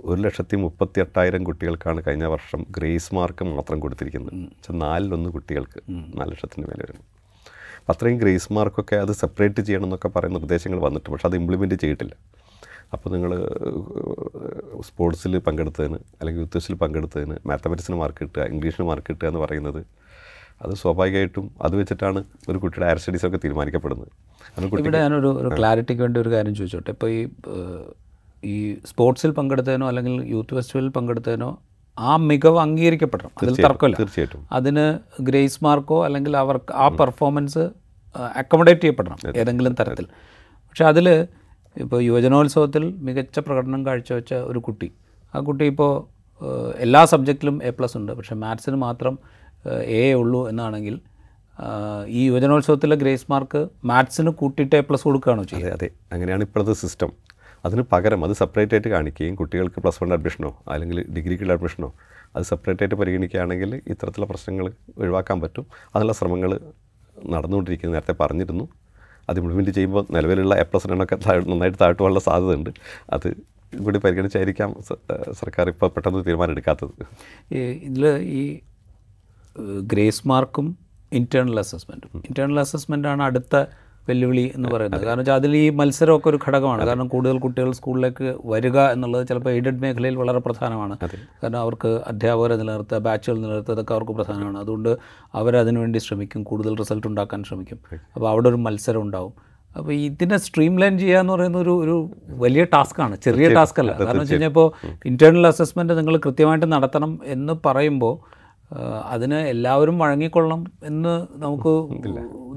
ഒരു 0.01 0.21
ലക്ഷത്തി 0.21 0.57
മുപ്പത്തി 0.57 1.01
എട്ടായിരം 1.01 1.44
കുട്ടികൾക്കാണ് 1.44 2.03
കഴിഞ്ഞ 2.07 2.25
വർഷം 2.25 2.66
ഗ്രേസ് 2.71 3.14
മാർക്ക് 3.14 3.44
മാത്രം 3.44 3.81
കൊടുത്തിരിക്കുന്നത്. 3.81 4.35
പക്ഷെ 4.57 4.73
നാലിലൊന്ന് 4.73 5.31
കുട്ടികൾക്ക് 5.31 5.81
നാല് 5.90 6.31
ലക്ഷത്തിന് 6.31 6.66
മേലെ 6.66 6.83
വരുന്നു. 6.83 7.05
അത്രയും 7.90 8.18
ഗ്രേസ് 8.18 8.53
മാർക്കൊക്കെ 8.53 8.97
അത് 8.97 9.12
സെപ്പറേറ്റ് 9.12 9.61
ചെയ്യണം 9.61 9.85
എന്നൊക്കെ 9.85 10.09
പറയുന്ന 10.09 10.38
നിർദ്ദേശങ്ങൾ 10.38 10.81
വന്നിട്ട് 10.81 11.11
പക്ഷെ 11.11 11.29
അത് 11.29 11.37
ഇംപ്ലിമെന്റ് 11.37 11.75
ചെയ്തിട്ടില്ല. 11.75 12.14
അപ്പോൾ 12.92 13.11
നിങ്ങൾ 13.11 13.31
സ്പോർട്സിൽ 14.81 15.38
പങ്കെടുത്തതിന് 15.38 15.98
അല്ലെങ്കിൽ 16.20 16.40
യൂത്ത് 16.40 16.53
ഫെസ്റ്റിൽ 16.53 16.74
പങ്കെടുത്തതിന് 16.74 17.37
മാത്തമാറ്റിക്സിന് 17.46 17.96
മാർക്ക് 17.96 18.18
കിട്ടുക 18.18 18.42
ഇംഗ്ലീഷിന് 18.42 18.87
മാർക്ക് 18.87 19.07
കിട്ടുക 19.09 19.29
എന്ന് 19.29 19.40
പറയുന്നത് 19.40 19.81
അത് 20.62 20.74
സ്വാഭാവികമായിട്ടും 20.74 21.51
അത് 21.62 21.77
വെച്ചിട്ടാണ് 21.77 22.24
ഒരു 22.48 22.59
കുട്ടിയുടെ 22.59 22.87
ഹയർ 22.87 22.98
സ്റ്റഡീസൊക്കെ 22.98 23.38
തീരുമാനിക്കപ്പെടുന്നത്. 23.44 24.09
ഇവിടെ 24.79 24.98
ഞാനൊരു 24.98 25.31
ഒരു 25.40 25.48
ക്ലാരിറ്റിക്ക് 25.57 26.03
വേണ്ടി 26.03 26.20
ഒരു 26.20 26.31
കാര്യം 26.31 26.55
ചോദിച്ചോട്ടെ. 26.55 26.90
ഇപ്പോൾ 26.90 27.11
ഈ 27.11 27.20
ഈ 28.42 28.57
സ്പോർട്സിൽ 28.87 29.31
പങ്കെടുത്തതിനോ 29.31 29.87
അല്ലെങ്കിൽ 29.88 30.24
യൂത്ത് 30.31 30.55
ഫെസ്റ്റിവലിൽ 30.55 30.90
പങ്കെടുത്തതിനോ 30.90 31.59
ആ 31.98 32.16
മികവ് 32.16 32.59
അംഗീകരിക്കപ്പെടണം. 32.59 33.31
അതിൽ 33.42 33.55
തർക്കമില്ല. 33.64 33.96
തീർച്ചയായിട്ടും. 33.96 34.46
അതിന് 34.53 34.98
ഗ്രേസ് 35.20 35.64
മാർക്കോ 35.64 36.05
അല്ലെങ്കിൽ 36.05 36.37
അവർക്ക് 36.37 36.72
ആ 36.74 36.88
പെർഫോമൻസ് 36.88 37.70
അക്കോമഡേറ്റ് 38.42 38.81
ചെയ്യപ്പെടണം 38.81 39.18
ഏതെങ്കിലും 39.37 39.74
തരത്തിൽ. 39.81 40.07
പക്ഷെ 40.68 40.85
അതിൽ 40.85 41.27
ഇപ്പോൾ 41.79 42.01
യുവജനോത്സവത്തിൽ 42.03 42.85
മികച്ച 43.07 43.38
പ്രകടനം 43.38 43.87
കാഴ്ചവെച്ച 43.87 44.35
ഒരു 44.35 44.59
കുട്ടി. 44.59 44.93
ആ 45.35 45.41
കുട്ടി 45.41 45.64
ഇപ്പോൾ 45.64 45.93
എല്ലാ 46.79 47.05
സബ്ജക്റ്റിലും 47.05 47.64
എ 47.64 47.71
പ്ലസ് 47.71 47.97
ഉണ്ട്. 47.97 48.12
പക്ഷേ 48.12 48.35
മാത്സിന് 48.35 48.77
മാത്രം 48.77 49.19
എ 49.85 50.14
ഉള്ളൂ 50.14 50.49
എന്നാണെങ്കിൽ 50.49 51.01
ഈ 52.07 52.27
യുവജനോത്സവത്തിലെ 52.27 52.97
ഗ്രേസ് 52.97 53.27
മാർക്ക് 53.31 53.69
മാത്സിന് 53.85 54.31
കൂട്ടിയിട്ട് 54.31 54.77
എ 54.77 54.81
പ്ലസ് 54.81 55.05
കൊടുക്കുകയാണോ 55.05 55.43
ചെയ്യുക? 55.43 55.67
അതെ 55.67 55.75
അതെ. 55.75 55.88
അങ്ങനെയാണ് 56.12 56.43
ഇപ്പോഴത്തെ 56.43 56.73
സിസ്റ്റം. 56.73 57.12
അതിന് 57.64 57.83
പകരം 57.93 58.25
അത് 58.25 58.33
സെപ്പറേറ്റ് 58.33 58.75
ആയിട്ട് 58.75 58.88
കാണിക്കുകയും 58.88 59.35
കുട്ടികൾക്ക് 59.35 59.81
പ്ലസ് 59.81 59.99
വൺ 60.03 60.12
അഡ്മിഷനോ 60.12 60.51
അല്ലെങ്കിൽ 60.69 60.99
ഡിഗ്രിക്കുള്ള 61.14 61.53
അഡ്മിഷനോ 61.53 61.88
അത് 62.37 62.45
സെപ്പറേറ്റ് 62.45 62.83
ആയിട്ട് 62.83 62.95
പരിഗണിക്കുകയാണെങ്കിൽ 62.95 63.75
ഇത്തരത്തിലുള്ള 63.75 64.27
പ്രശ്നങ്ങൾ 64.27 64.73
ഒഴിവാക്കാൻ 64.99 65.41
പറ്റും. 65.41 65.67
അതിനുള്ള 65.95 66.12
ശ്രമങ്ങൾ 66.12 66.61
നടന്നുകൊണ്ടിരിക്കുന്നത് 67.27 67.97
നേരത്തെ 67.97 68.23
പറഞ്ഞിരുന്നു. 68.23 68.69
അത് 69.31 69.38
ഇംപ്ലിമെന്റ് 69.38 69.71
ചെയ്യുമ്പോൾ 69.71 70.05
നിലവിലുള്ള 70.17 70.55
എ 70.55 70.64
പ്ലസ് 70.71 70.88
എണ്ണൊക്കെ 70.93 71.17
നന്നായിട്ട് 71.53 71.79
താഴ്ത്തു 71.81 72.03
പോകാനുള്ള 72.03 72.23
സാധ്യതയുണ്ട്. 72.29 72.71
അത് 73.17 73.29
കൂടി 73.85 73.99
പരിഗണിച്ചായിരിക്കാം 73.99 74.71
സർക്കാർ 75.41 75.69
ഇപ്പോൾ 75.69 75.88
പെട്ടെന്ന് 75.95 76.21
തീരുമാനം 76.27 76.53
എടുക്കാത്തത് 76.53 76.93
ഇതിൽ 77.88 78.05
ഈ 78.41 78.45
ഗ്രേസ് 79.93 80.23
മാർക്കും 80.29 80.67
ഇന്റേർണൽ 81.12 81.59
അസസ്മെന്റും 81.59 82.23
ഇന്റേർണൽ 82.29 82.59
അസസ്മെന്റാണ് 82.61 83.23
അടുത്ത 83.23 83.57
വെല്ലുവിളി 84.09 84.44
എന്ന് 84.57 84.68
പറയുന്നത്. 84.75 85.05
കാരണം 85.05 85.18
വെച്ചാൽ 85.18 85.38
അതിൽ 85.40 85.57
ഈ 85.57 85.71
മത്സരമൊക്കെ 85.81 86.29
ഒരു 86.29 86.38
ഘടകമാണ്. 86.47 86.87
കാരണം 86.87 87.09
കൂടുതൽ 87.09 87.38
കുട്ടികൾ 87.38 87.73
സ്കൂളിലേക്ക് 87.73 88.35
വരിക 88.44 88.79
എന്നുള്ളത് 88.94 89.29
ചിലപ്പോൾ 89.29 89.51
എയ്ഡഡ് 89.51 89.81
മേഖലയിൽ 89.85 90.16
വളരെ 90.23 90.38
പ്രധാനമാണ്. 90.38 90.97
കാരണം 91.42 91.59
അവർക്ക് 91.59 91.90
അധ്യാപകരെ 92.12 92.57
നിലനിർത്തുക 92.57 92.99
ബാച്ചുകൾ 92.99 93.38
നിലനിർത്തുക 93.38 93.75
ഇതൊക്കെ 93.75 93.94
അവർക്ക് 93.94 94.12
പ്രധാനമാണ്. 94.12 94.59
അതുകൊണ്ട് 94.59 94.90
അവരതിനുവേണ്ടി 95.35 95.99
ശ്രമിക്കും 95.99 96.42
കൂടുതൽ 96.44 96.75
റിസൾട്ട് 96.83 97.07
ഉണ്ടാക്കാൻ 97.07 97.42
ശ്രമിക്കും. 97.42 97.81
അപ്പോൾ 98.16 98.29
അവിടെ 98.29 98.49
ഒരു 98.49 98.57
മത്സരം 98.57 99.03
ഉണ്ടാവും. 99.03 99.35
അപ്പോൾ 99.77 99.92
ഇതിനെ 99.92 100.37
സ്ട്രീം 100.37 100.75
ലൈൻ 100.81 100.99
ചെയ്യുക 100.99 101.21
എന്ന് 101.21 101.33
പറയുന്ന 101.33 101.59
ഒരു 101.59 101.73
ഒരു 101.85 101.97
വലിയ 102.44 102.62
ടാസ്ക്കാണ് 102.64 103.16
ചെറിയ 103.16 103.49
ടാസ്ക് 103.55 103.81
അല്ല. 103.81 103.92
കാരണം 104.01 104.21
വെച്ച് 104.21 104.33
കഴിഞ്ഞാൽ 104.33 104.49
ഇപ്പോൾ 104.49 104.68
ഇന്റേർണൽ 105.11 105.47
അസസ്മെന്റ് 105.47 105.94
നിങ്ങൾ 105.99 106.16
കൃത്യമായിട്ട് 106.16 106.66
നടത്തണം 106.73 107.12
എന്ന് 107.25 107.55
പറയുമ്പോൾ 107.66 108.38
അതിന് 109.05 109.35
എല്ലാവരും 109.35 109.99
വഴങ്ങിക്കൊള്ളണം 109.99 110.67
എന്ന് 110.85 111.27
നമുക്ക് 111.33 111.89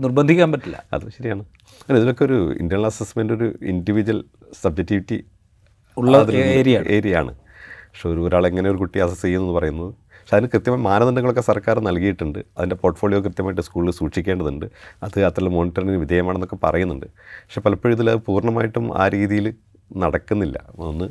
നിർബന്ധിക്കാൻ 0.04 0.52
പറ്റില്ല. 0.52 0.84
അത് 0.94 1.10
ശരിയാണ്. 1.10 1.46
അല്ല, 1.90 2.00
ഇതിലൊക്കെ 2.00 2.26
ഒരു 2.26 2.54
ഇന്റേണൽ 2.54 2.86
അസസ്മെന്റ് 2.86 3.34
ഒരു 3.34 3.54
ഇൻഡിവിജ്വൽ 3.62 4.24
സബ്ജക്റ്റിവിറ്റി 4.62 5.24
ഉള്ള 5.98 6.18
ഏരിയ 6.34 6.84
ഏരിയ 6.88 7.18
ആണ് 7.18 7.36
പക്ഷെ 7.90 8.10
ഒരു 8.10 8.20
ഒരാൾ 8.20 8.48
എങ്ങനെ 8.48 8.70
ഒരു 8.70 8.78
കുട്ടി 8.78 9.00
അസസ് 9.00 9.22
ചെയ്യുന്നു 9.22 9.54
പറയുന്നത് 9.54 9.94
പക്ഷെ 9.94 10.36
അതിന് 10.36 10.50
കൃത്യമായ 10.54 10.82
മാനദണ്ഡങ്ങളൊക്കെ 10.82 11.42
സർക്കാർ 11.42 11.80
നൽകിയിട്ടുണ്ട്. 11.80 12.40
അതിന്റെ 12.58 12.76
പോർട്ട്ഫോളിയോ 12.76 13.22
കൃത്യമായിട്ട് 13.22 13.62
സ്കൂളിൽ 13.62 13.92
സൂക്ഷിക്കേണ്ടതുണ്ട്. 13.92 14.66
അത് 15.04 15.24
അത്ര 15.24 15.44
മോണിറ്ററിന് 15.44 15.92
വിധേയമാണെന്നൊക്കെ 15.92 16.58
പറയുന്നുണ്ട്. 16.64 17.06
പക്ഷെ 17.16 17.62
പലപ്പോഴും 17.62 17.94
ഇതിൽ 17.94 18.10
അത് 18.10 18.18
പൂർണമായിട്ടും 18.18 19.02
ആ 19.02 19.08
രീതിയിൽ 19.08 19.54
നടക്കുന്നില്ല. 19.98 20.64
ഒന്ന് 20.78 21.10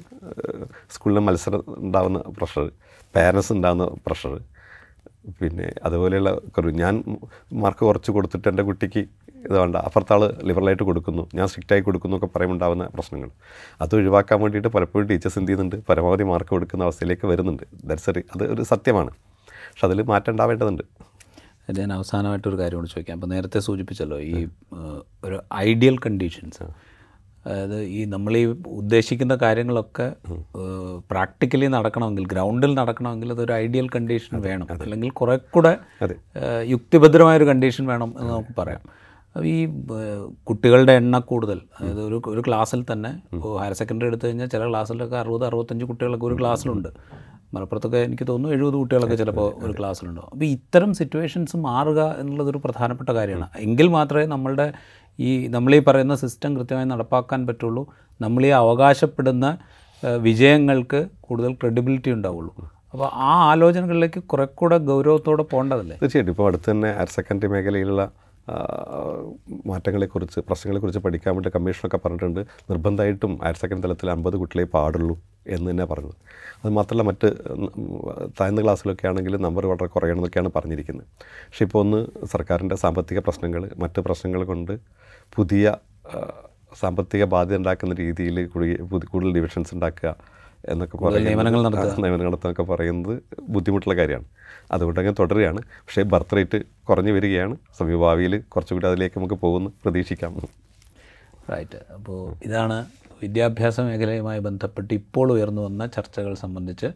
സ്കൂളിലെ 0.90 1.20
മത്സരം 1.20 1.64
ഉണ്ടാകുന്ന 1.68 2.18
പ്രഷർ 2.18 2.70
പാരൻസ് 3.16 3.52
ഉണ്ടാകുന്ന 3.52 3.90
പ്രഷർ 4.06 4.40
പിന്നെ 5.28 5.72
അതുപോലെയുള്ള 5.84 6.38
കുറവ് 6.38 6.72
ഞാൻ 6.72 7.18
മാർക്ക് 7.52 7.84
കുറച്ച് 7.84 8.10
കൊടുത്തിട്ട് 8.10 8.48
എന്റെ 8.48 8.62
കുട്ടിക്ക് 8.62 8.98
ഇത് 9.46 9.58
വേണ്ട. 9.58 9.76
അപ്പുറത്താൾ 9.76 10.38
ലിബറലായിട്ട് 10.42 10.82
കൊടുക്കുന്നു. 10.82 11.28
ഞാൻ 11.34 11.48
സ്ട്രിക്റ്റായി 11.48 11.80
കൊടുക്കുന്നു 11.80 12.16
ഒക്കെ 12.16 12.26
പറയുമ്പോൾ 12.26 12.54
ഉണ്ടാകുന്ന 12.54 12.86
പ്രശ്നങ്ങൾ. 12.86 13.30
അത് 13.80 13.94
ഒഴിവാക്കാൻ 13.94 14.40
വേണ്ടിയിട്ട് 14.40 14.68
പലപ്പോഴും 14.68 15.06
ടീച്ചേഴ്സ് 15.06 15.38
എന്ത് 15.38 15.52
ചെയ്യുന്നുണ്ട്? 15.52 15.86
പരമാവധി 15.88 16.22
മാർക്ക് 16.22 16.50
കൊടുക്കുന്ന 16.50 16.84
അവസ്ഥയിലേക്ക് 16.84 17.26
വരുന്നുണ്ട്. 17.26 17.62
ദർസറി 17.84 18.18
അത് 18.18 18.52
ഒരു 18.52 18.62
സത്യമാണ്. 18.62 19.10
പക്ഷെ 19.50 19.86
അതിൽ 19.86 20.02
മാറ്റം 20.02 20.32
ഉണ്ടാവേണ്ടതുണ്ട്. 20.32 20.82
ഞാൻ 21.78 21.92
അവസാനമായിട്ടൊരു 21.92 22.58
കാര്യം 22.58 22.78
കൂടി 22.78 22.90
ചോദിക്കാം. 22.90 23.14
അപ്പോൾ 23.14 23.26
നേരത്തെ 23.26 23.58
സൂചിപ്പിച്ചല്ലോ 23.58 24.20
ഈ 24.20 24.48
ഒരു 25.24 25.42
ഐഡിയൽ 25.54 25.98
കണ്ടീഷൻസ് 25.98 26.89
അതായത് 27.46 27.82
ഈ 27.82 28.04
നമ്മൾ 28.04 28.36
ഈ 28.36 28.44
ഉദ്ദേശിക്കുന്ന 28.66 29.38
കാര്യങ്ങളൊക്കെ 29.42 30.12
പ്രാക്ടിക്കലി 31.10 31.66
നടക്കണമെങ്കിൽ 31.66 32.26
ഗ്രൗണ്ടിൽ 32.26 32.74
നടക്കണമെങ്കിൽ 32.74 33.32
അതൊരു 33.32 33.52
ഐഡിയൽ 33.52 33.88
കണ്ടീഷൻ 33.88 34.40
വേണം. 34.40 34.66
അല്ലെങ്കിൽ 34.82 35.10
കുറെ 35.10 35.36
കൂടെ. 35.36 35.78
യുക്തിഭദ്രമായൊരു 36.62 37.44
കണ്ടീഷൻ 37.44 37.86
വേണം 37.86 38.14
എന്ന് 38.18 38.32
നമുക്ക് 38.32 38.60
പറയാം. 38.60 38.80
ഈ 39.44 39.66
കുട്ടികളുടെ 40.48 40.92
എണ്ണ 40.92 41.18
കൂടുതൽ 41.18 41.60
അതായത് 41.80 42.00
ഒരു 42.00 42.22
ഒരു 42.26 42.42
ക്ലാസ്സിൽ 42.46 42.84
തന്നെ 42.92 43.22
ഇപ്പോൾ 43.32 43.60
ഹയർ 43.60 43.72
സെക്കൻഡറി 43.72 44.06
എടുത്തു 44.06 44.26
കഴിഞ്ഞാൽ 44.26 44.46
ചില 44.46 44.68
ക്ലാസ്സിലൊക്കെ 44.68 45.16
അറുപത് 45.16 45.44
അറുപത്തഞ്ച് 45.44 45.84
കുട്ടികളൊക്കെ 45.84 46.26
ഒരു 46.26 46.34
ക്ലാസ്സിലുണ്ട്. 46.34 46.88
മലപ്പുറത്തൊക്കെ 47.54 47.98
എനിക്ക് 47.98 48.26
തോന്നുന്നു 48.26 48.56
എഴുപത് 48.56 48.74
കുട്ടികളൊക്കെ 48.74 49.14
ചിലപ്പോൾ 49.14 49.64
ഒരു 49.64 49.74
ക്ലാസ്സിലുണ്ടാവും. 49.78 50.28
അപ്പോൾ 50.32 50.44
ഇത്തരം 50.44 50.94
സിറ്റുവേഷൻസ് 50.94 51.56
മാറുക 51.56 52.16
എന്നുള്ളതൊരു 52.18 52.58
പ്രധാനപ്പെട്ട 52.58 53.10
കാര്യമാണ്. 53.10 53.48
എങ്കിൽ 53.58 53.88
മാത്രമേ 53.88 54.26
നമ്മളുടെ 54.26 54.72
ഈ 55.20 55.46
നമ്മളീ 55.54 55.78
പറയുന്ന 55.78 56.14
സിസ്റ്റം 56.16 56.56
കൃത്യമായി 56.56 56.86
നടപ്പാക്കാൻ 56.86 57.46
പറ്റുള്ളൂ. 57.46 57.82
നമ്മളീ 58.20 58.50
അവകാശപ്പെടുന്ന 58.62 59.58
വിജയങ്ങൾക്ക് 60.16 61.00
കൂടുതൽ 61.20 61.52
ക്രെഡിബിലിറ്റി 61.54 62.10
ഉണ്ടാവുള്ളൂ. 62.10 62.54
അപ്പോൾ 62.92 63.08
ആ 63.12 63.32
ആലോചനകളിലേക്ക് 63.50 64.22
കുറെ 64.22 64.44
കൂടെ 64.44 64.78
ഗൗരവത്തോടെ 64.78 65.42
പോകേണ്ടതല്ലേ? 65.42 65.96
തീർച്ചയായിട്ടും. 66.02 66.32
ഇപ്പോൾ 66.32 66.46
അടുത്ത് 66.46 66.70
തന്നെ 66.70 66.92
ഹയർ 66.92 67.08
സെക്കൻഡറി 67.08 67.48
മേഖലയിലുള്ള 67.48 68.10
മാറ്റങ്ങളെക്കുറിച്ച് 69.66 70.40
പ്രശ്നങ്ങളെക്കുറിച്ച് 70.40 71.00
പഠിക്കാൻ 71.04 71.34
വേണ്ടി 71.34 71.50
കമ്മീഷനൊക്കെ 71.54 71.98
പറഞ്ഞിട്ടുണ്ട്. 72.04 72.40
നിർബന്ധമായിട്ടും 72.70 73.32
ഹയർ 73.44 73.56
സെക്കൻഡറി 73.62 73.86
തലത്തിൽ 73.86 74.10
അമ്പത് 74.10 74.36
കുട്ടികളെ 74.36 74.66
പാടുള്ളൂ. 74.76 75.14
എന്ന് 75.46 75.70
തന്നെ 75.70 75.84
പറഞ്ഞത്. 75.84 76.14
അത് 76.64 76.72
മാത്രമല്ല 76.72 77.02
മറ്റ് 77.08 77.28
താഴ്ന്ന 78.40 78.62
ക്ലാസ്സിലൊക്കെ 78.62 79.06
ആണെങ്കിൽ 79.08 79.36
നമ്പർ 79.36 79.66
വളരെ 79.66 79.86
കുറയണമെന്നൊക്കെയാണ് 79.86 80.50
പറഞ്ഞിരിക്കുന്നത്. 80.56 81.06
പക്ഷേ 81.20 81.64
ഇപ്പോൾ 81.64 81.78
ഒന്ന് 81.78 82.26
സർക്കാരിന്റെ 82.26 82.76
സാമ്പത്തിക 82.76 83.18
പ്രശ്നങ്ങൾ 83.18 83.70
മറ്റ് 83.76 84.00
പ്രശ്നങ്ങൾ 84.00 84.44
കൊണ്ട് 84.44 84.78
പുതിയ 85.34 85.76
സാമ്പത്തിക 86.80 87.24
ബാധ്യത 87.24 87.56
ഉണ്ടാക്കുന്ന 87.56 87.94
രീതിയിൽ 87.94 88.46
കൂടുതൽ 88.48 89.32
ഡിവിഷൻസ് 89.32 89.74
ഉണ്ടാക്കുക 89.74 90.16
എന്നൊക്കെ 90.68 90.96
പറയുന്നത് 90.96 91.26
നിയമനങ്ങൾ 91.26 91.62
നടത്തുക. 91.62 92.00
നിയമനങ്ങൾ 92.04 92.30
നടത്താനൊക്കെ 92.30 92.62
പറയുന്നത് 92.62 93.22
ബുദ്ധിമുട്ടുള്ള 93.48 93.96
കാര്യമാണ്. 93.96 94.24
അതുകൊണ്ട് 94.72 95.00
അങ്ങനെ 95.00 95.16
തുടരുകയാണ്. 95.20 95.58
പക്ഷേ 95.58 96.02
ബർത്ത് 96.02 96.36
റേറ്റ് 96.36 96.62
കുറഞ്ഞു 96.88 97.12
വരികയാണ്. 97.12 97.56
സമീപഭാവിയിൽ 97.78 98.38
കുറച്ചുകൂടി 98.38 98.86
അതിലേക്ക് 98.86 99.18
നമുക്ക് 99.18 99.34
പോകുന്നു 99.34 99.70
പ്രതീക്ഷിക്കാം. 99.84 100.34
റൈറ്റ് 101.52 101.78
അപ്പോൾ 101.94 102.34
ഇതാണ് 102.44 102.86
വിദ്യാഭ്യാസ 103.22 103.80
മേഖലയുമായി 103.80 104.40
ബന്ധപ്പെട്ട് 104.40 104.94
ഇപ്പോൾ 104.94 105.32
ഉയർന്നു 105.32 105.62
വന്ന 105.62 105.86
ചർച്ചകൾ 105.86 106.34
സംബന്ധിച്ച് 106.34 106.86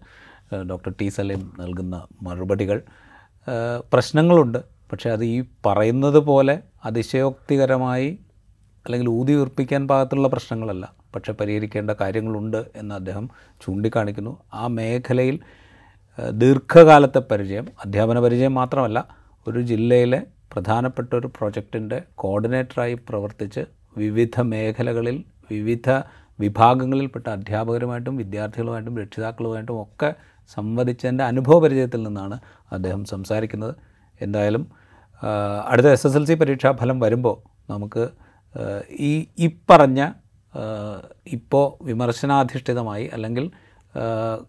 ഡോക്ടർ 0.70 0.92
ടി 1.00 1.08
സലീം 1.08 1.52
നൽകുന്ന 1.58 2.06
മറുപടികൾ 2.22 2.82
പ്രശ്നങ്ങളുണ്ട്. 3.92 4.58
പക്ഷേ 4.92 5.10
അത് 5.10 5.24
ഈ 5.24 5.44
പറയുന്നത് 5.66 6.18
പോലെ 6.18 6.60
അതിശയോക്തികരമായി 6.84 8.18
അല്ലെങ്കിൽ 8.84 9.08
ഊതി 9.08 9.32
ഉറപ്പിക്കാൻ 9.32 9.88
പാകത്തുള്ള 9.88 10.28
പ്രശ്നങ്ങളല്ല. 10.28 10.92
പക്ഷേ 11.14 11.32
പരിഹരിക്കേണ്ട 11.32 11.90
കാര്യങ്ങളുണ്ട് 11.90 12.64
എന്ന് 12.76 12.94
അദ്ദേഹം 12.94 13.30
ചൂണ്ടിക്കാണിക്കുന്നു. 13.60 14.38
ആ 14.54 14.66
മേഖലയിൽ 14.66 15.38
ദീർഘകാലത്തെ 16.30 17.18
പരിചയം 17.18 17.66
അധ്യാപന 17.84 18.20
പരിചയം 18.20 18.54
മാത്രമല്ല 18.54 19.08
ഒരു 19.48 19.60
ജില്ലയിലെ 19.60 20.22
പ്രധാനപ്പെട്ട 20.52 21.14
ഒരു 21.14 21.26
പ്രോജക്റ്റിന്റെ 21.26 22.02
കോർഡിനേറ്ററായി 22.14 22.94
പ്രവർത്തിച്ച് 22.94 23.60
വിവിധ 23.96 24.40
മേഖലകളിൽ 24.40 25.24
വിവിധ 25.50 25.90
വിഭാഗങ്ങളിൽപ്പെട്ട 26.40 27.28
അധ്യാപകരുമായിട്ടും 27.28 28.16
വിദ്യാർത്ഥികളുമായിട്ടും 28.16 28.98
രക്ഷിതാക്കളുമായിട്ടും 28.98 29.82
ഒക്കെ 29.82 30.14
സംവദിച്ചതിന്റെ 30.56 31.24
അനുഭവപരിചയത്തിൽ 31.24 32.02
നിന്നാണ് 32.02 32.38
അദ്ദേഹം 32.72 33.04
സംസാരിക്കുന്നത്. 33.04 33.74
എന്തായാലും 34.22 34.66
അടുത്ത 35.66 35.86
എസ് 35.86 36.06
എസ് 36.06 36.16
എൽ 36.16 36.24
സി 36.24 36.34
പരീക്ഷാഫലം 36.34 37.00
വരുമ്പോൾ 37.00 37.36
നമുക്ക് 37.70 38.08
ഈ 38.90 39.26
ഇപ്പറഞ്ഞ 39.38 40.12
ഇപ്പോൾ 41.26 41.84
വിമർശനാധിഷ്ഠിതമായി 41.84 43.06
അല്ലെങ്കിൽ 43.12 43.50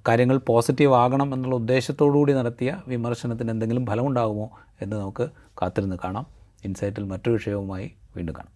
കാര്യങ്ങൾ 0.07 0.37
പോസിറ്റീവ് 0.37 0.93
ആകണം 0.93 1.33
എന്നുള്ള 1.33 1.55
ഉദ്ദേശത്തോടു 1.55 2.17
കൂടി 2.17 2.33
നടത്തിയ 2.33 2.77
വിമർശനത്തിന് 2.87 3.51
എന്തെങ്കിലും 3.51 3.85
ഫലമുണ്ടാകുമോ 3.85 4.49
എന്ന് 4.81 4.95
നമുക്ക് 4.95 5.29
കാത്തിരുന്ന് 5.61 5.97
കാണാം. 6.03 6.25
ഇൻസൈറ്റിൽ 6.63 7.03
മറ്റൊരു 7.03 7.33
വിഷയവുമായി 7.33 7.91
വീണ്ടും 8.15 8.35
കാണാം. 8.35 8.54